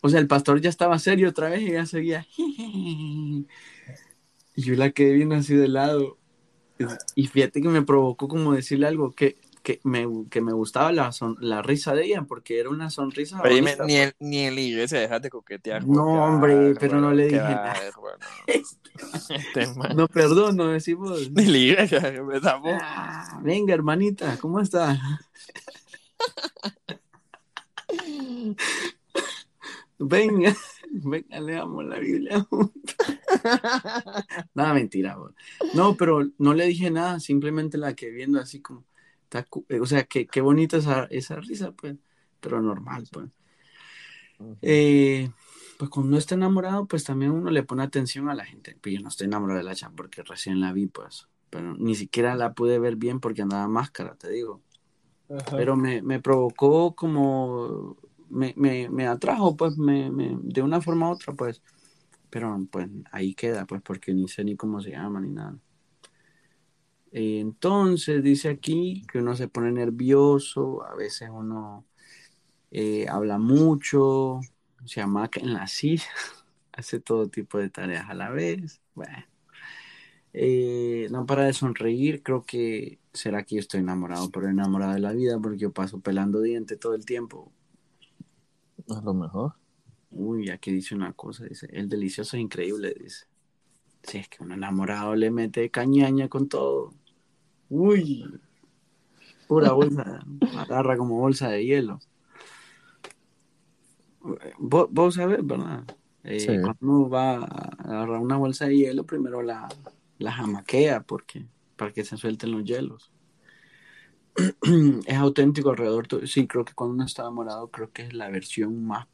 [0.00, 2.26] O sea, el pastor ya estaba serio otra vez y ya seguía.
[2.38, 3.46] y
[4.56, 6.16] yo la quedé bien así de lado.
[7.14, 9.36] Y fíjate que me provocó como decirle algo que
[9.66, 11.10] que me, que me gustaba la,
[11.40, 13.40] la risa de ella, porque era una sonrisa.
[13.42, 15.84] Pero dime, ni, el, ni de coquetear.
[15.84, 17.74] No, hombre, pero no le dije nada.
[18.46, 21.32] Este no, perdón, no decimos.
[21.32, 22.78] Ni la iglesia, empezamos.
[22.80, 24.96] Ah, venga, hermanita, ¿cómo está?
[29.98, 30.54] venga,
[30.92, 32.46] venga, leamos la Biblia
[34.54, 35.16] nada, mentira.
[35.74, 38.84] No, pero no le dije nada, simplemente la que viendo así como
[39.68, 41.96] eh, o sea, qué, qué bonita esa, esa risa, pues,
[42.40, 43.28] pero normal, pues.
[44.62, 45.30] Eh,
[45.78, 48.76] pues cuando uno está enamorado, pues también uno le pone atención a la gente.
[48.80, 51.28] Pues yo no estoy enamorado de la chava porque recién la vi, pues.
[51.50, 54.62] Pero ni siquiera la pude ver bien porque andaba máscara, te digo.
[55.50, 57.96] Pero me, me, provocó como.
[58.28, 60.10] Me, me, me atrajo, pues, me,
[60.42, 61.62] de una forma u otra, pues.
[62.30, 65.56] Pero pues ahí queda, pues, porque ni sé ni cómo se llama ni nada.
[67.18, 71.86] Entonces dice aquí que uno se pone nervioso, a veces uno
[72.70, 74.40] eh, habla mucho,
[74.84, 76.04] se amaca en la silla,
[76.72, 78.82] hace todo tipo de tareas a la vez.
[78.94, 79.16] Bueno,
[80.34, 85.00] eh, no para de sonreír, creo que será que yo estoy enamorado, pero enamorado de
[85.00, 87.50] la vida porque yo paso pelando dientes todo el tiempo.
[88.88, 89.54] Es lo mejor.
[90.10, 93.26] Uy, aquí dice una cosa, dice, el delicioso es increíble, dice.
[94.02, 96.94] Si es que un enamorado le mete cañaña con todo.
[97.68, 98.24] Uy,
[99.46, 100.24] pura bolsa,
[100.56, 101.98] agarra como bolsa de hielo.
[104.58, 105.84] Vos, vos sabés, ¿verdad?
[106.24, 109.68] Eh, cuando uno va a agarrar una bolsa de hielo, primero la,
[110.18, 111.46] la jamaquea porque,
[111.76, 113.12] para que se suelten los hielos.
[115.06, 116.06] es auténtico alrededor.
[116.26, 119.06] Sí, creo que cuando uno está enamorado, creo que es la versión más,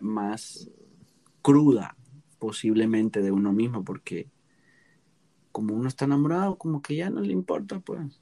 [0.00, 0.70] más
[1.42, 1.96] cruda
[2.38, 4.28] posiblemente de uno mismo, porque
[5.56, 8.20] como uno está enamorado, como que ya no le importa, pues.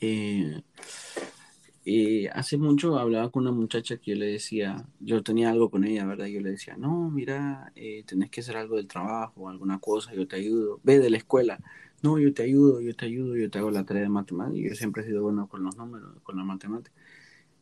[0.00, 0.60] Eh,
[1.86, 5.84] eh, hace mucho hablaba con una muchacha que yo le decía, yo tenía algo con
[5.84, 6.26] ella, ¿verdad?
[6.26, 10.28] Yo le decía, no, mira, eh, tenés que hacer algo del trabajo, alguna cosa, yo
[10.28, 10.78] te ayudo.
[10.82, 11.58] Ve de la escuela,
[12.02, 14.72] no, yo te ayudo, yo te ayudo, yo te hago la tarea de matemáticas.
[14.72, 16.94] Yo siempre he sido bueno con los números, con la matemática.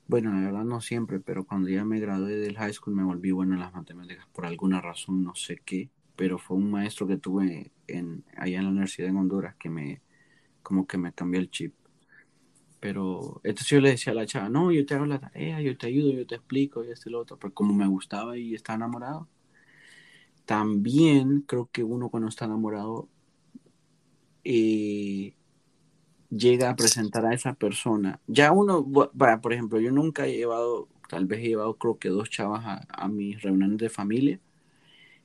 [0.08, 3.30] Bueno, la verdad no siempre, pero cuando ya me gradué del high school me volví
[3.30, 5.90] bueno en las matemáticas por alguna razón, no sé qué,
[6.20, 10.02] pero fue un maestro que tuve en, allá en la universidad en Honduras que me,
[10.62, 11.72] como que me cambió el chip.
[12.78, 15.78] Pero entonces yo le decía a la chava, no, yo te hago la tarea, yo
[15.78, 18.54] te ayudo, yo te explico, y esto y lo otro, pero como me gustaba y
[18.54, 19.28] estaba enamorado.
[20.44, 23.08] También creo que uno cuando está enamorado
[24.44, 25.32] eh,
[26.28, 28.20] llega a presentar a esa persona.
[28.26, 32.10] Ya uno, va, por ejemplo, yo nunca he llevado, tal vez he llevado creo que
[32.10, 34.38] dos chavas a, a mis reuniones de familia.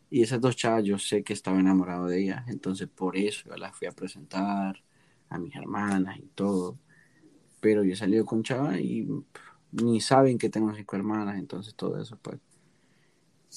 [0.09, 3.57] Y esas dos chavas yo sé que estaba enamorado de ellas, entonces por eso yo
[3.57, 4.81] las fui a presentar
[5.29, 6.77] a mis hermanas y todo.
[7.59, 9.07] Pero yo he salido con chavas y
[9.71, 12.39] ni saben que tengo cinco hermanas, entonces todo eso, pues.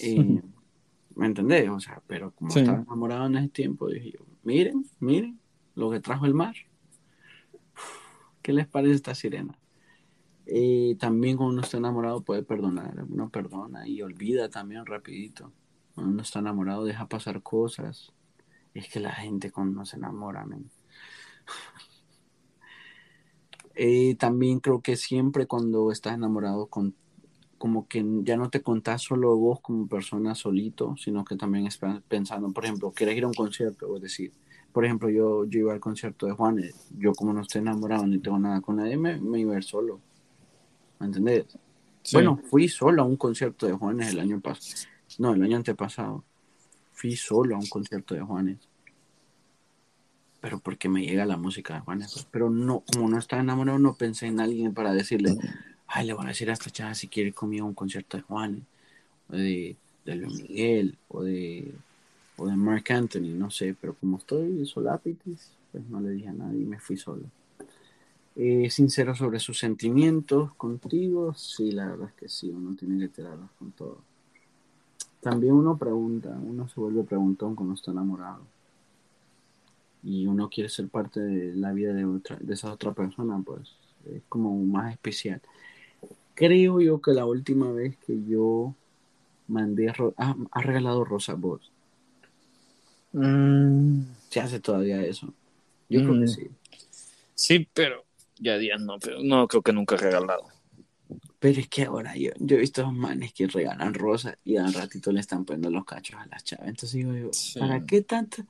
[0.00, 0.42] Eh,
[1.14, 1.68] ¿Me entendés?
[1.68, 5.38] O sea, pero como estaba enamorado en ese tiempo, dije yo, miren, miren
[5.74, 6.54] lo que trajo el mar.
[8.40, 9.58] ¿Qué les parece esta sirena?
[10.46, 15.52] Eh, también cuando uno está enamorado puede perdonar, uno perdona y olvida también rapidito.
[15.98, 18.12] Cuando uno está enamorado deja pasar cosas.
[18.72, 20.46] Es que la gente cuando no se enamora,
[23.74, 26.94] eh, también creo que siempre cuando estás enamorado con
[27.58, 32.00] como que ya no te contás solo vos como persona solito, sino que también estás
[32.06, 34.30] pensando, por ejemplo, quieres ir a un concierto, o decir,
[34.72, 38.20] por ejemplo, yo, yo iba al concierto de Juanes, yo como no estoy enamorado ni
[38.20, 39.98] tengo nada con nadie, me, me iba a ir solo.
[41.00, 41.58] ¿Me entendés?
[42.12, 44.88] Bueno, fui solo a un concierto de Juanes el año pasado.
[45.18, 46.24] No, el año antepasado.
[46.92, 48.58] Fui solo a un concierto de Juanes.
[50.40, 52.12] Pero porque me llega la música de Juanes.
[52.12, 52.26] Pues.
[52.30, 55.36] Pero no, como no estaba enamorado, no pensé en alguien para decirle,
[55.86, 58.16] ay, le voy a decir a esta chava si quiere ir conmigo a un concierto
[58.16, 58.62] de Juanes.
[59.28, 60.96] O de, de Luis Miguel.
[61.08, 61.74] O de
[62.38, 66.32] o de Mark Anthony, no sé, pero como estoy solapitis, pues no le dije a
[66.32, 67.24] nadie y me fui solo.
[68.36, 73.08] Eh, sincero sobre sus sentimientos contigo, sí, la verdad es que sí, uno tiene que
[73.08, 74.00] tirarlos con todo.
[75.28, 78.40] También uno pregunta, uno se vuelve preguntón cuando está enamorado.
[80.02, 83.74] Y uno quiere ser parte de la vida de, otra, de esa otra persona, pues
[84.10, 85.42] es como más especial.
[86.34, 88.74] Creo yo que la última vez que yo
[89.48, 91.70] mandé, ah, ha regalado Rosa vos
[93.12, 94.02] Mm.
[94.28, 95.32] Se hace todavía eso.
[95.88, 96.28] Yo creo que mm.
[96.28, 96.48] sí.
[97.34, 98.04] Sí, pero
[98.38, 100.46] ya días no, pero no creo que nunca he regalado.
[101.38, 105.12] Pero es que ahora yo, yo he visto manes que regalan rosas y al ratito
[105.12, 106.68] le están poniendo los cachos a las chavas.
[106.68, 107.30] Entonces digo yo,
[107.60, 108.42] ¿para qué tanto?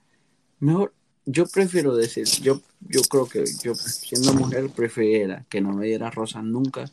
[0.61, 0.95] Mejor,
[1.27, 6.11] yo prefiero decir, yo, yo creo que yo siendo mujer preferiera que no me diera
[6.11, 6.91] rosas nunca,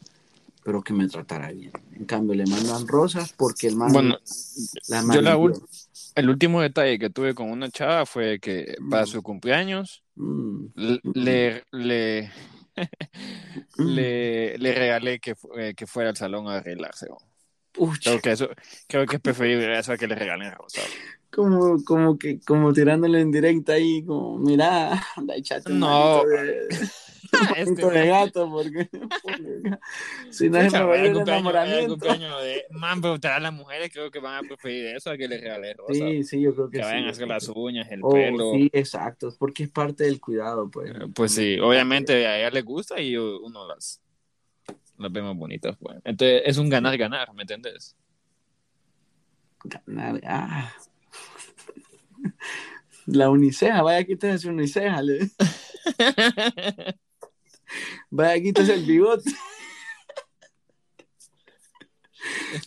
[0.64, 1.72] pero que me tratara bien.
[1.94, 3.94] En cambio, le mandan rosas porque el man...
[3.94, 4.18] Bueno,
[5.14, 5.38] yo la,
[6.16, 9.08] el último detalle que tuve con una chava fue que para mm.
[9.08, 10.66] su cumpleaños mm.
[10.76, 11.78] le, le, mm.
[11.78, 12.32] le,
[13.78, 17.08] le, regalé que, eh, que fuera al salón a arreglarse.
[18.02, 18.50] Creo que, eso,
[18.88, 20.86] creo que es preferible eso a que le regalen rosas.
[21.30, 26.24] Como, como que como tirándole en directa ahí, como, mira, anda, echate un No.
[27.58, 28.90] este de gato, porque,
[30.30, 31.96] si no es el enamoramiento.
[31.96, 35.42] de, man, pero a las mujeres creo que van a preferir eso a que les
[35.42, 35.96] regalen rosas.
[35.96, 36.90] Sí, sí, yo creo que, que sí.
[36.90, 38.54] vayan a hacer las uñas, el oh, pelo.
[38.54, 40.92] Sí, exacto, porque es parte del cuidado, pues.
[40.92, 44.02] Eh, pues sí, obviamente a ella le gusta y uno las,
[44.98, 45.98] las ve más bonitas, pues.
[46.04, 47.96] Entonces es un ganar-ganar, ¿me entiendes?
[49.64, 50.74] Ganar, ah.
[53.08, 55.30] La uniceja, vaya, quítese uniceja, le.
[58.10, 59.32] Vaya, quitas el bigote.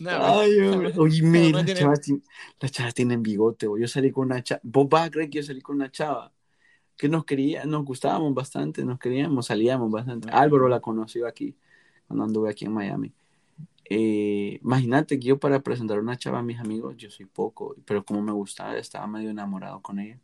[0.06, 0.60] Ay,
[0.96, 3.66] Oye, mira, las, chavas, tienen bigote.
[3.78, 4.60] Yo salí con una chava.
[4.62, 6.32] Vos vas a creer que yo salí con una chava
[6.96, 10.28] que nos quería, nos gustábamos bastante, nos queríamos, salíamos bastante.
[10.30, 11.56] Álvaro la conoció aquí,
[12.06, 13.12] cuando anduve aquí en Miami.
[13.88, 17.76] Eh, imagínate que yo para presentar a una chava a mis amigos, yo soy poco,
[17.86, 20.18] pero como me gustaba, estaba medio enamorado con ella.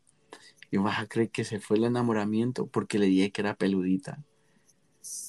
[0.70, 4.18] Y vas a creer que se fue el enamoramiento porque le dije que era peludita.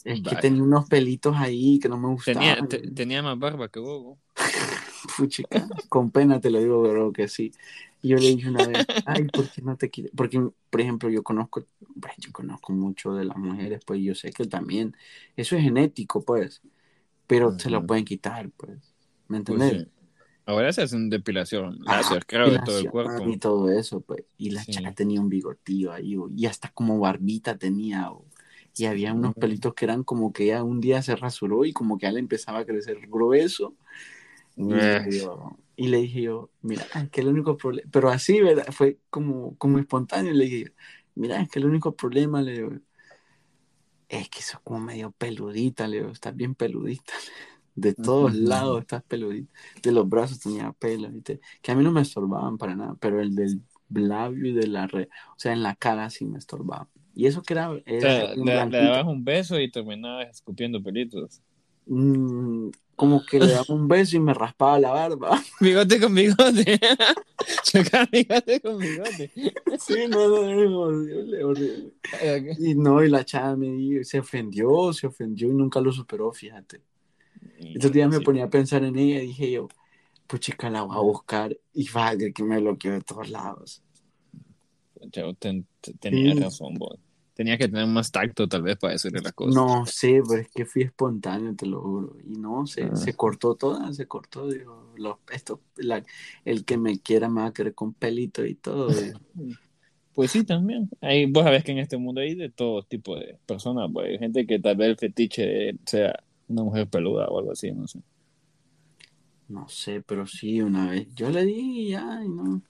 [0.05, 2.67] Es que tenía unos pelitos ahí que no me gustaban.
[2.69, 4.17] Tenía, más barba que vos.
[5.17, 7.51] Puchica, con pena te lo digo, pero que sí.
[8.01, 10.11] Y yo le dije una vez, ay, ¿por qué no te quieres?
[10.15, 11.65] Porque, por ejemplo, yo conozco,
[12.17, 14.95] yo conozco mucho de las mujeres, pues yo sé que también,
[15.35, 16.61] eso es genético, pues,
[17.27, 18.77] pero se lo pueden quitar, pues,
[19.27, 19.87] ¿me pues entiendes?
[20.45, 23.27] Ahora se hacen depilación láser, creo, de todo el cuerpo.
[23.27, 27.57] Y todo eso, pues, y la chica tenía un bigotillo ahí, y hasta como barbita
[27.57, 28.11] tenía,
[28.77, 31.97] y había unos pelitos que eran como que ella un día se rasuró y como
[31.97, 33.75] que ya le empezaba a crecer grueso.
[34.57, 38.67] Y, le dije yo, mira, que el único problema, pero así, ¿verdad?
[38.71, 40.73] Fue como, como espontáneo, le dije,
[41.15, 42.71] mira, es que el único problema, le digo,
[44.07, 47.13] es que sos como medio peludita, le digo, estás bien peludita.
[47.75, 49.51] De todos lados estás peludita.
[49.83, 51.09] De los brazos tenía pelo,
[51.61, 54.87] que a mí no me estorbaban para nada, pero el del labio y de la
[54.87, 56.87] red, o sea, en la cara sí me estorbaban.
[57.15, 57.73] Y eso que era...
[57.73, 61.41] le, dabas un beso y terminabas escupiendo pelitos.
[61.85, 65.41] Mm, como que le daba un beso y me raspaba la barba.
[65.61, 66.77] Bigote con bigote.
[67.63, 69.31] Chocaba bigote con bigote.
[69.79, 71.93] Sí, no, no, horrible, horrible.
[72.59, 76.33] Y no, y la chava me dijo, se ofendió, se ofendió y nunca lo superó,
[76.33, 76.81] fíjate.
[77.59, 79.69] Estos días me ponía a pensar en ella y dije yo,
[80.27, 83.81] pues chica, la voy a buscar y va que me bloqueó de todos lados.
[86.01, 86.99] tenía razón, vos
[87.35, 89.53] tenía que tener más tacto tal vez para decirle las cosas.
[89.53, 92.15] No sé, pero es que fui espontáneo, te lo juro.
[92.25, 92.95] Y no, se, ah.
[92.95, 94.47] se cortó toda, se cortó.
[94.47, 94.89] Digo,
[95.31, 95.61] esto,
[96.45, 98.87] el que me quiera me va a querer con pelito y todo.
[100.13, 100.89] pues sí, también.
[101.01, 103.89] Hay, vos sabés que en este mundo hay de todo tipo de personas.
[103.91, 104.11] Pues.
[104.11, 106.17] Hay gente que tal vez el fetiche sea
[106.47, 107.99] una mujer peluda o algo así, no sé.
[109.49, 111.07] No sé, pero sí, una vez.
[111.13, 112.61] Yo le di ya y no.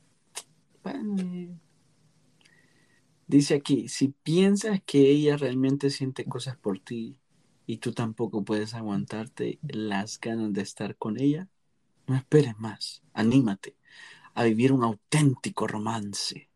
[0.84, 1.16] Bueno,
[3.28, 7.18] Dice aquí, si piensas que ella realmente siente cosas por ti
[7.66, 11.48] y tú tampoco puedes aguantarte las ganas de estar con ella,
[12.08, 13.76] no esperes más, anímate
[14.36, 16.50] a vivir un auténtico romance,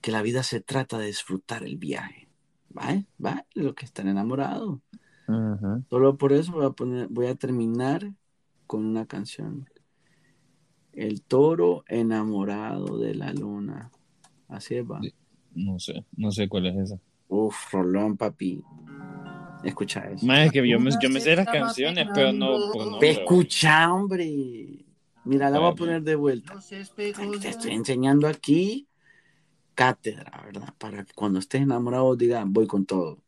[0.00, 2.28] que la vida se trata de disfrutar el viaje.
[2.76, 3.02] ¿Va?
[3.24, 3.46] ¿Va?
[3.54, 4.80] Lo que están enamorados.
[5.88, 8.12] Solo por eso voy a, poner, voy a terminar
[8.66, 9.68] con una canción.
[10.92, 13.92] El toro enamorado de la luna.
[14.48, 15.00] Así es, va.
[15.54, 17.00] No sé, no sé cuál es esa.
[17.28, 18.62] Uf, Rolón, papi.
[19.64, 20.24] Escucha eso.
[20.26, 24.84] Más es que yo me, yo me sé las canciones, pero no por Escucha, hombre.
[25.24, 26.58] Mira, la voy a poner de vuelta.
[26.68, 28.88] Te estoy enseñando aquí
[29.74, 30.74] cátedra, ¿verdad?
[30.78, 33.22] Para que cuando estés enamorado digan, voy con todo.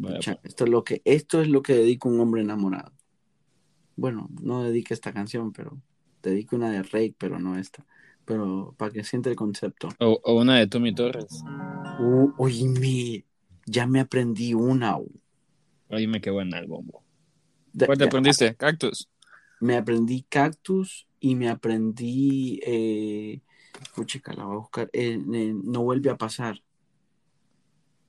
[0.00, 0.26] Pues.
[0.44, 2.92] esto, es lo que, esto es lo que dedica un hombre enamorado.
[3.96, 5.80] Bueno, no dedique esta canción, pero
[6.22, 7.84] dedico una de Rake, pero no esta
[8.32, 9.90] pero para que siente el concepto.
[9.98, 11.44] O, una de Tommy Torres.
[12.00, 13.26] Uh, oíme,
[13.66, 14.96] ya me aprendí una.
[15.90, 16.88] Oíme, qué buen álbum.
[17.84, 18.54] ¿Cuál te aprendiste?
[18.54, 19.10] Cactus.
[19.60, 22.58] Me aprendí Cactus y me aprendí.
[22.64, 23.42] Eh,
[24.06, 24.88] chica, la voy a buscar.
[24.94, 26.58] Eh, no vuelve a pasar.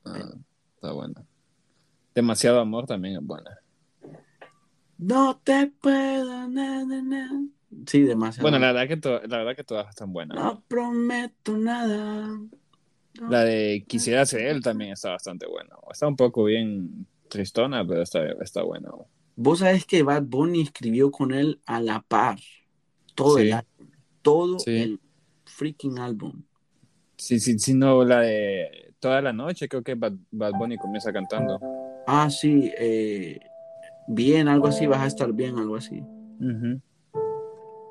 [0.06, 0.36] Ah,
[0.76, 1.26] está buena.
[2.16, 3.60] Demasiado amor también es buena.
[4.98, 6.86] No te puedo, na,
[7.88, 8.44] Sí, demasiado.
[8.44, 10.38] Bueno, la verdad que, la verdad que todas están buenas.
[10.38, 12.40] No prometo nada.
[13.30, 15.76] La de Quisiera ser él también está bastante buena.
[15.92, 18.90] Está un poco bien tristona, pero está, está buena.
[19.36, 22.40] Vos sabés que Bad Bunny escribió con él a la par.
[23.16, 23.88] Todo el álbum.
[24.22, 25.00] Todo el
[25.46, 26.44] freaking álbum.
[27.18, 31.60] Sí, sí, sí, no, la de toda la noche creo que Bad, Bunny comienza cantando.
[32.08, 33.40] Ah, sí, eh,
[34.08, 36.02] bien, algo así, vas a estar bien, algo así.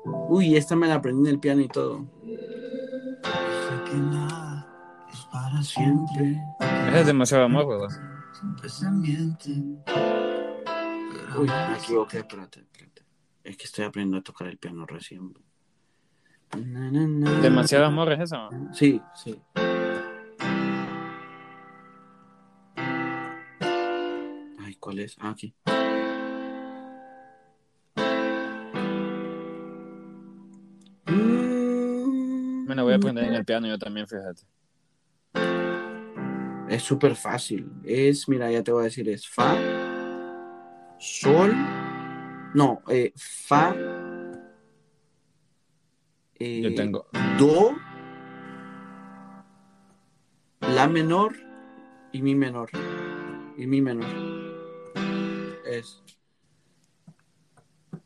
[0.05, 2.05] Uy, esta me la aprendí en el piano y todo.
[2.33, 4.67] Sé que nada
[5.11, 6.41] es para siempre.
[6.93, 7.89] Es demasiado amor, ¿verdad?
[11.37, 13.03] Uy, me equivoqué, espérate, espérate.
[13.43, 15.33] Es que estoy aprendiendo a tocar el piano recién.
[17.41, 18.49] Demasiado amor es eso.
[18.73, 19.41] Sí, sí.
[24.59, 25.15] Ay, ¿cuál es?
[25.19, 25.55] Ah, aquí.
[32.73, 34.41] Me la voy a aprender en el piano yo también, fíjate.
[36.67, 37.71] Es súper fácil.
[37.83, 39.55] Es, mira, ya te voy a decir, es Fa,
[40.97, 41.53] Sol,
[42.55, 43.75] no, eh, Fa,
[46.33, 47.05] eh, yo tengo.
[47.37, 47.75] Do,
[50.61, 51.35] La menor
[52.11, 52.71] y Mi menor.
[53.55, 54.09] Y Mi menor.
[55.63, 56.01] Es.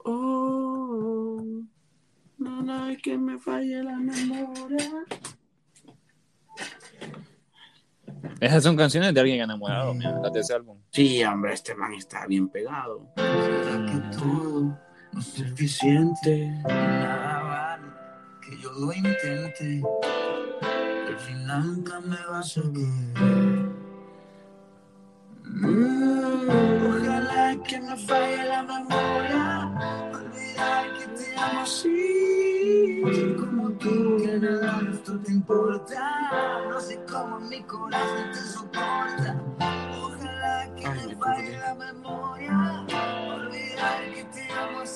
[0.04, 0.57] Oh.
[2.68, 5.06] No hay que me falle la memoria.
[8.42, 10.78] Esas son canciones de alguien enamorado, mira, las de ese álbum.
[10.92, 13.08] Sí, hombre, este man está bien pegado.
[13.16, 14.78] que todo
[15.14, 16.48] no es suficiente.
[16.68, 17.88] Nada vale
[18.42, 19.82] que yo lo intente.
[21.08, 23.72] Al final nunca me vas a ver.
[25.46, 26.50] Mm,
[26.86, 30.17] ojalá que me falle la memoria.
[30.58, 31.90] No sé
[40.84, 41.76] Ay, te falle ah,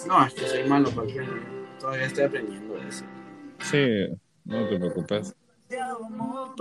[0.08, 1.22] No, es que soy malo porque
[1.80, 3.06] todavía estoy aprendiendo eso.
[3.60, 4.08] Sí,
[4.46, 5.36] no te preocupes.
[5.68, 6.56] Te amo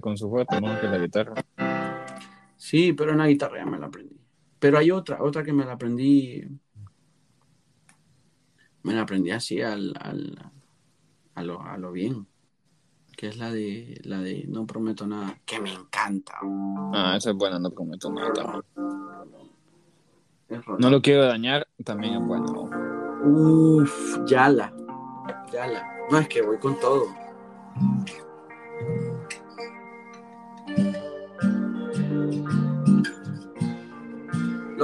[0.00, 0.80] con su fuerte, ¿no?
[0.80, 1.34] Que la guitarra.
[2.56, 4.13] Sí, pero una guitarra ya me la aprendí.
[4.64, 6.42] Pero hay otra, otra que me la aprendí.
[8.82, 10.52] Me la aprendí así al, al,
[11.34, 12.26] a, lo, a lo bien.
[13.14, 15.38] Que es la de la de No prometo nada.
[15.44, 16.38] Que me encanta.
[16.94, 18.64] Ah, esa es buena, no prometo nada
[20.78, 22.70] No lo quiero dañar, también es bueno.
[23.22, 24.72] Uf, Yala.
[25.52, 25.86] Yala.
[26.10, 27.04] No, es que voy con todo.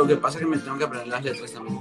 [0.01, 1.78] Lo que pasa es que me tengo que aprender las letras también.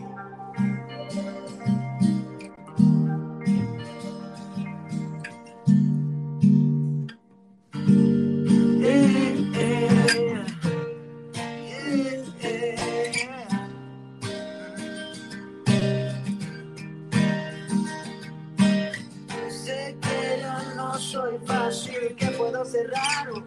[21.72, 23.43] Soy raro.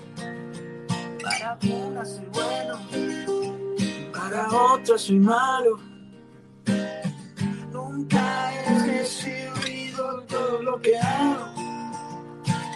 [1.23, 3.22] Para una soy bueno,
[4.33, 5.79] para otra soy malo.
[7.71, 11.53] Nunca he recibido todo lo que hago.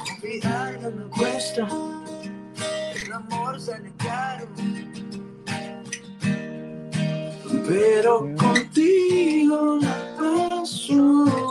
[0.06, 1.66] Confiar me cuesta,
[3.02, 4.46] el amor sale caro.
[7.66, 11.45] Pero contigo la paso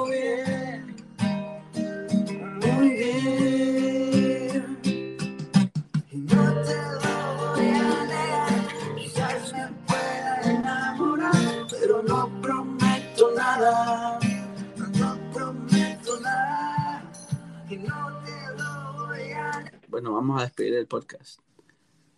[20.02, 20.12] negar.
[20.12, 21.40] Bueno, vamos a despedir el podcast.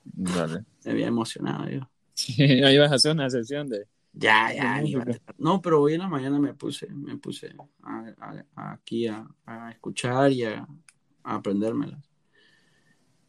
[0.15, 1.81] Me había emocionado yo.
[2.13, 3.87] Sí, ahí vas a hacer una sesión de.
[4.13, 4.81] Ya, ya.
[4.81, 7.53] De No, pero hoy en la mañana me puse, me puse
[7.83, 10.67] a- a- a- aquí a, a escuchar y a,
[11.23, 11.99] a aprendérmelas.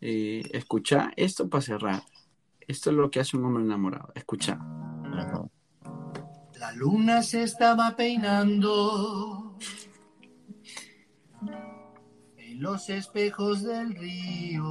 [0.01, 2.03] Eh, escuchar esto para cerrar.
[2.61, 4.13] Esto es lo que hace un hombre enamorado.
[4.15, 4.59] Escuchar.
[4.59, 5.45] Ajá.
[6.59, 9.48] La luna se estaba peinando
[12.59, 14.65] en los espejos del río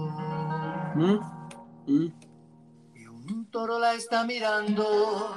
[0.96, 1.20] ¿Mm?
[1.88, 2.14] ¿Mm?
[2.96, 5.34] y un toro la está mirando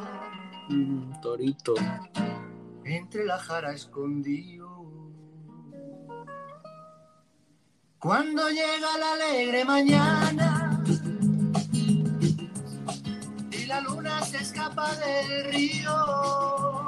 [0.69, 1.75] Mm, torito.
[2.85, 4.69] entre la jara escondido.
[7.99, 10.81] Cuando llega la alegre mañana
[13.51, 16.87] y la luna se escapa del río.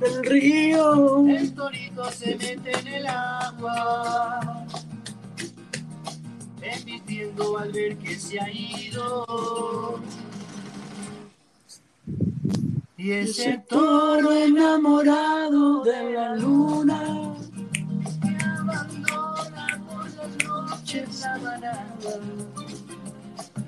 [0.00, 1.26] El río.
[1.28, 4.66] El torito se mete en el agua,
[6.62, 10.00] emitiendo al ver que se ha ido.
[12.96, 17.34] Y ese toro enamorado de la luna
[18.20, 21.86] que abandona por las noches la manada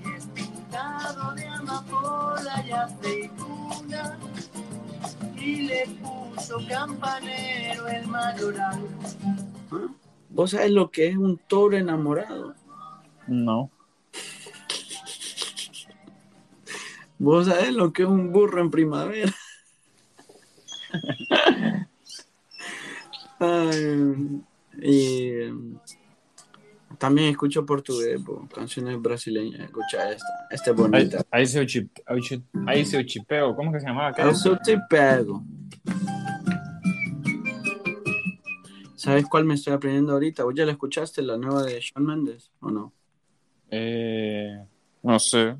[0.05, 4.19] y es pintado de amapola y aceituna
[5.37, 8.81] y le puso campanero el mayoral.
[10.29, 12.55] ¿Vos sabés lo que es un toro enamorado?
[13.27, 13.71] No.
[17.19, 19.33] ¿Vos sabés lo que es un burro en primavera?
[23.39, 24.41] Ay,
[24.81, 25.79] y em,
[26.99, 29.61] también escucho portugués, po, canciones brasileñas.
[29.61, 31.25] Escucha esta, esta es Ahí, bonita.
[31.31, 32.21] ahí se ahí,
[32.67, 33.55] ahí se chipeo.
[33.57, 34.13] ¿Cómo que se llamaba?
[34.35, 35.43] só te pego.
[38.95, 40.45] ¿Sabes cuál me estoy aprendiendo ahorita?
[40.45, 42.93] ¿Vos ya la escuchaste, la nueva de Shawn Mendes o no?
[43.75, 44.67] Eh,
[45.03, 45.57] no sé.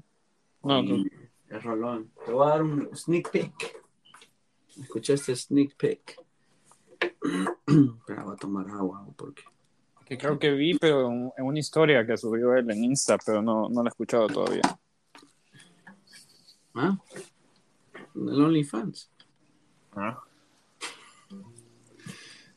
[0.63, 1.11] No, Y
[1.49, 2.11] es rolón.
[2.27, 3.83] Te voy a dar un sneak peek.
[4.79, 6.21] Escuché este sneak peek.
[8.07, 9.43] Pero voy a tomar agua porque.
[10.05, 13.69] que creo que vi, pero en una historia que subió él en Insta, pero no,
[13.71, 14.63] no la he escuchado todavía.
[16.75, 16.99] ¿Ah?
[18.15, 19.11] El OnlyFans.
[19.97, 20.23] Ah.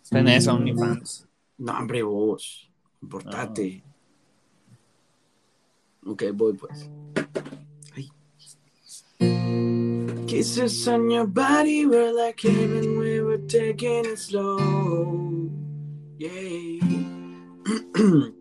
[0.09, 1.27] Tenés OnlyFans.
[1.59, 2.69] No, hombre, vos.
[2.99, 3.83] Comportate.
[6.05, 6.89] Ok, voy pues.
[7.95, 8.09] Ay.
[10.27, 15.49] Kisses on your body were like heaven, we were taking it slow.
[16.17, 16.79] Yeah.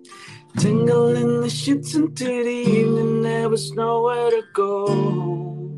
[0.59, 5.71] Tingle in the shits into the evening, there was nowhere to go.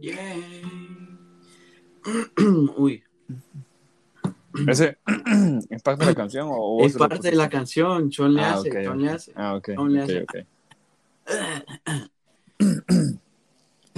[0.00, 0.36] Yeah.
[2.78, 3.02] Uy,
[4.68, 4.98] ¿Ese
[5.70, 8.68] es parte de la canción o es parte de la canción, John le Ah, hace,
[8.68, 8.96] ok.
[8.96, 9.32] le hace.
[9.34, 9.70] Ah, ok.
[9.76, 10.22] John le hace.
[10.22, 10.34] ok.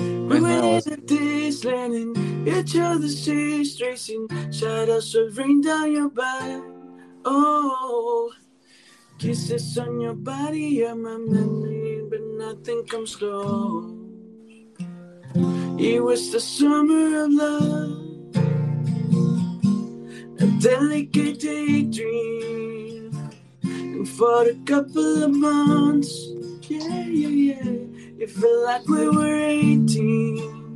[0.09, 6.09] We vos- in the wasteland and each other's seas tracing shadows of rain down your
[6.11, 6.63] back.
[7.25, 8.33] Oh,
[9.19, 13.93] kisses on your body are my memory, but nothing comes close.
[15.79, 18.03] It was the summer of love,
[20.41, 23.13] a delicate daydream,
[23.63, 26.36] and for a couple of months,
[26.69, 27.65] yeah, yeah, yeah.
[28.19, 30.67] It felt like we were 18.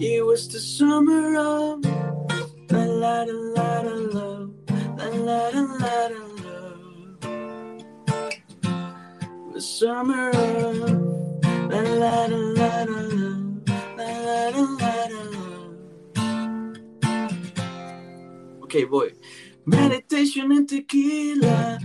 [0.00, 1.84] It was the summer of
[2.70, 4.50] la la la la la love,
[4.98, 6.08] la la la la
[6.42, 7.20] love.
[9.52, 10.78] The summer of
[11.70, 13.62] la la la la la love,
[13.96, 14.64] la la la
[15.14, 15.74] love.
[18.64, 19.12] Okay, boy.
[19.66, 21.78] Meditation and tequila,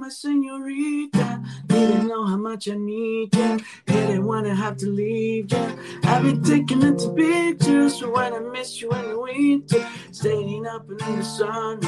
[0.00, 1.44] my señorita.
[1.66, 3.58] Didn't know how much I need ya.
[3.86, 5.76] Didn't wanna have to leave ya.
[6.04, 9.86] I've been taking it to pictures for when I miss you in the winter.
[10.10, 11.80] Staying up in the sun,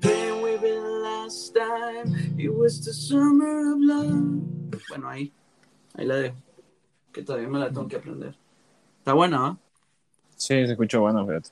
[0.00, 2.14] playing with it last time.
[2.38, 4.80] It was the summer of love.
[4.88, 5.30] Bueno, ahí,
[5.94, 6.36] ahí la dejo.
[7.12, 8.34] Que todavía me la tengo que aprender.
[9.00, 9.58] Está buena, ¿no?
[10.36, 11.50] Sí, se escuchó bueno, fíjate.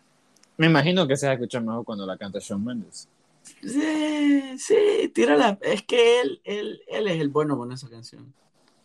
[0.56, 3.08] Me imagino que se escucha mejor cuando la canta Shawn Mendes.
[3.62, 5.58] Sí, sí, tírala.
[5.62, 8.32] Es que él, él, él es el bueno con esa canción.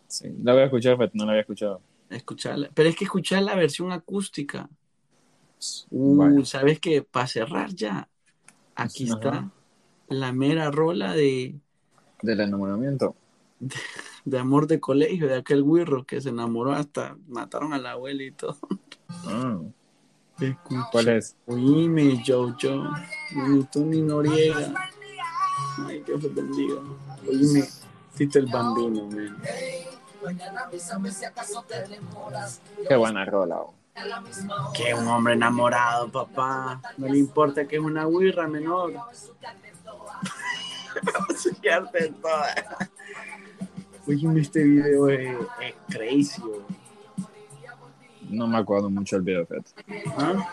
[0.06, 1.80] Sí, la voy a escuchar, pero no la había escuchado.
[2.10, 2.70] Escucharla.
[2.74, 4.68] Pero es que escuchar la versión acústica.
[5.90, 6.44] Uh, Vale.
[6.44, 7.02] ¿sabes qué?
[7.02, 8.08] Para cerrar ya,
[8.74, 9.14] aquí Ajá.
[9.14, 9.50] está
[10.08, 11.54] la mera rola de,
[12.20, 13.14] Del enamoramiento.
[14.24, 18.22] de amor de colegio, de aquel güirro que se enamoró hasta mataron a la abuela
[18.22, 18.58] y todo.
[19.24, 19.81] Ah, Escucha.
[20.90, 21.36] ¿Cuál es?
[21.46, 22.90] Oíme, Jojo,
[23.76, 24.72] ni Noriega.
[25.86, 26.74] Ay, Dios los bendiga.
[27.28, 27.68] Oíme,
[28.16, 29.36] Tito el Bambino, man.
[32.88, 33.56] Qué buena rola.
[33.60, 33.74] oh.
[34.74, 36.80] Que un hombre enamorado, papá.
[36.96, 38.92] No le importa que es una guirra menor.
[41.02, 42.54] Vamos a quedarte en toda.
[44.06, 46.42] Oye, este video es, es crazy.
[46.42, 46.81] oh.
[48.32, 49.70] No me acuerdo mucho el video, fíjate.
[50.16, 50.50] ¿Ah?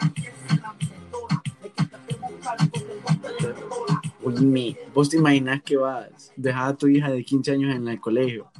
[4.24, 8.00] Oye, vos te imaginas que vas, dejar a tu hija de 15 años en el
[8.00, 8.52] colegio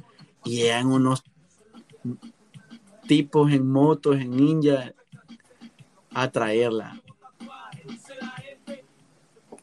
[0.44, 1.22] y llegan unos
[3.06, 4.94] tipos en motos, en ninja,
[6.12, 7.00] a traerla.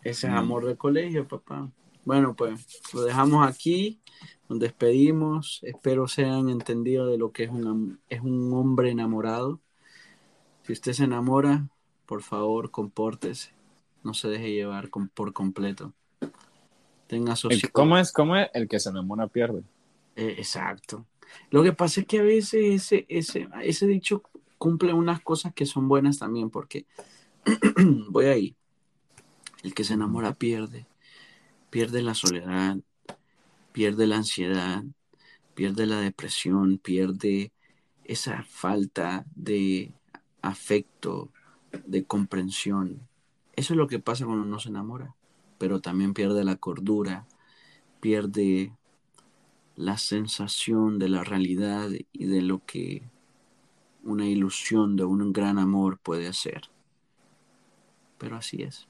[0.03, 0.38] Ese es Mm.
[0.38, 1.68] amor de colegio, papá.
[2.05, 3.99] Bueno, pues lo dejamos aquí,
[4.50, 5.60] nos despedimos.
[5.64, 9.60] Espero sean entendidos de lo que es un, es un hombre enamorado.
[10.64, 11.68] Si usted se enamora,
[12.06, 13.52] por favor, compórtese.
[14.04, 15.93] No se deje llevar con- por completo.
[17.08, 17.70] Tenga sosiego.
[17.74, 18.12] ¿Cómo es?
[18.12, 18.50] ¿Cómo es?
[18.54, 19.64] El que se enamora pierde.
[20.16, 21.06] Eh, exacto.
[21.52, 24.24] Lo que pasa es que a veces ese, ese, ese dicho
[24.58, 26.86] cumple unas cosas que son buenas también, porque
[28.10, 28.56] voy ahí.
[29.64, 30.86] El que se enamora pierde.
[31.70, 32.78] Pierde la soledad,
[33.78, 34.84] pierde la ansiedad,
[35.53, 37.51] pierde la depresión, pierde
[38.05, 39.93] esa falta de
[40.41, 41.32] afecto,
[41.86, 43.07] de comprensión.
[43.55, 45.13] Eso es lo que pasa cuando uno se enamora,
[45.60, 47.27] pero también pierde la cordura,
[47.99, 48.73] pierde
[49.76, 53.03] la sensación de la realidad y de lo que
[54.03, 56.64] una ilusión de un gran amor puede hacer.
[58.18, 58.88] Pero así es.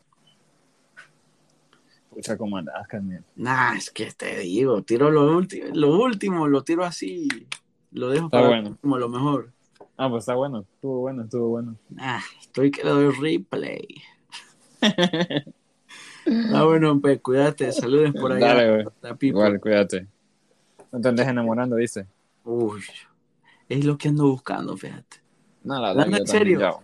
[2.10, 3.24] Pucha, como andas, Carmen.
[3.36, 7.28] Nah, es que te digo, tiro lo último, lo último, lo tiro así,
[7.92, 8.78] lo dejo Está para bueno.
[8.82, 9.52] como lo mejor.
[9.98, 10.60] Ah, pues está bueno.
[10.76, 11.76] Estuvo bueno, estuvo bueno.
[11.98, 13.88] Ah, estoy que le doy replay.
[16.54, 18.48] Ah, bueno, pues cuídate, saludes por allá.
[18.48, 18.86] Dale, güey.
[19.02, 19.18] La.
[19.22, 20.08] Igual, cuídate.
[20.92, 22.06] No te andes enamorando, dice.
[22.44, 22.82] Uy,
[23.70, 25.22] es lo que ando buscando, fíjate.
[25.64, 26.80] No, la verdad, en también serio.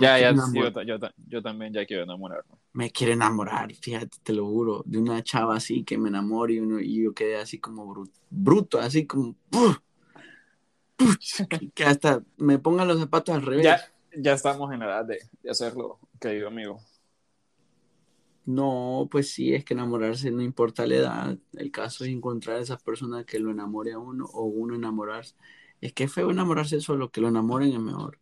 [0.00, 0.60] Ya, ya, quiero sí,
[1.28, 2.54] yo, también ya quiero enamorarme.
[2.72, 6.60] me quiere enamorar, fíjate, te lo juro, de una chava así que me enamore y,
[6.60, 9.34] uno, y yo quedé así como bru- bruto, así como
[11.74, 13.64] que hasta me pongan los zapatos al revés.
[13.64, 13.80] Ya,
[14.16, 16.80] ya estamos en la edad de, de hacerlo, querido amigo.
[18.46, 21.38] No, pues sí, es que enamorarse no importa la edad.
[21.52, 25.34] El caso es encontrar a esa persona que lo enamore a uno o uno enamorarse.
[25.82, 28.18] Es que es feo enamorarse solo, que lo enamoren es mejor.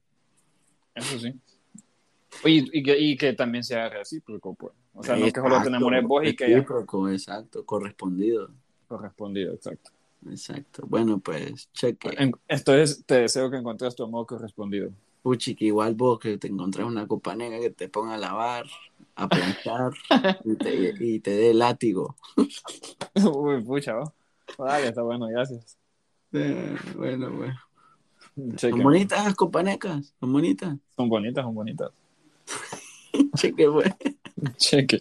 [0.95, 1.33] Eso sí.
[2.45, 4.73] Oye, y que, y que también sea recíproco, pues.
[4.95, 8.51] O sea, no que solo te Exacto, enamores vos y que recíproco, exacto, correspondido.
[8.89, 9.91] correspondido, exacto.
[10.29, 10.83] Exacto.
[10.89, 12.11] Bueno, pues, cheque.
[12.19, 14.91] En- Entonces, te deseo que encuentres tu amor correspondido.
[15.23, 18.67] Puchi, que igual vos que te encontrás una copa negra que te ponga a lavar,
[19.17, 19.93] a planchar
[20.45, 22.17] y te, y te dé látigo.
[23.15, 24.15] Uy, pucha, ¿no?
[24.59, 25.79] Vale, está bueno, gracias.
[26.33, 27.55] Eh, bueno, bueno.
[28.59, 30.77] Son bonitas las copanecas, son bonitas.
[30.97, 31.91] Son bonitas, son bonitas.
[33.37, 33.93] Cheque, güey.
[34.59, 34.99] Cheque.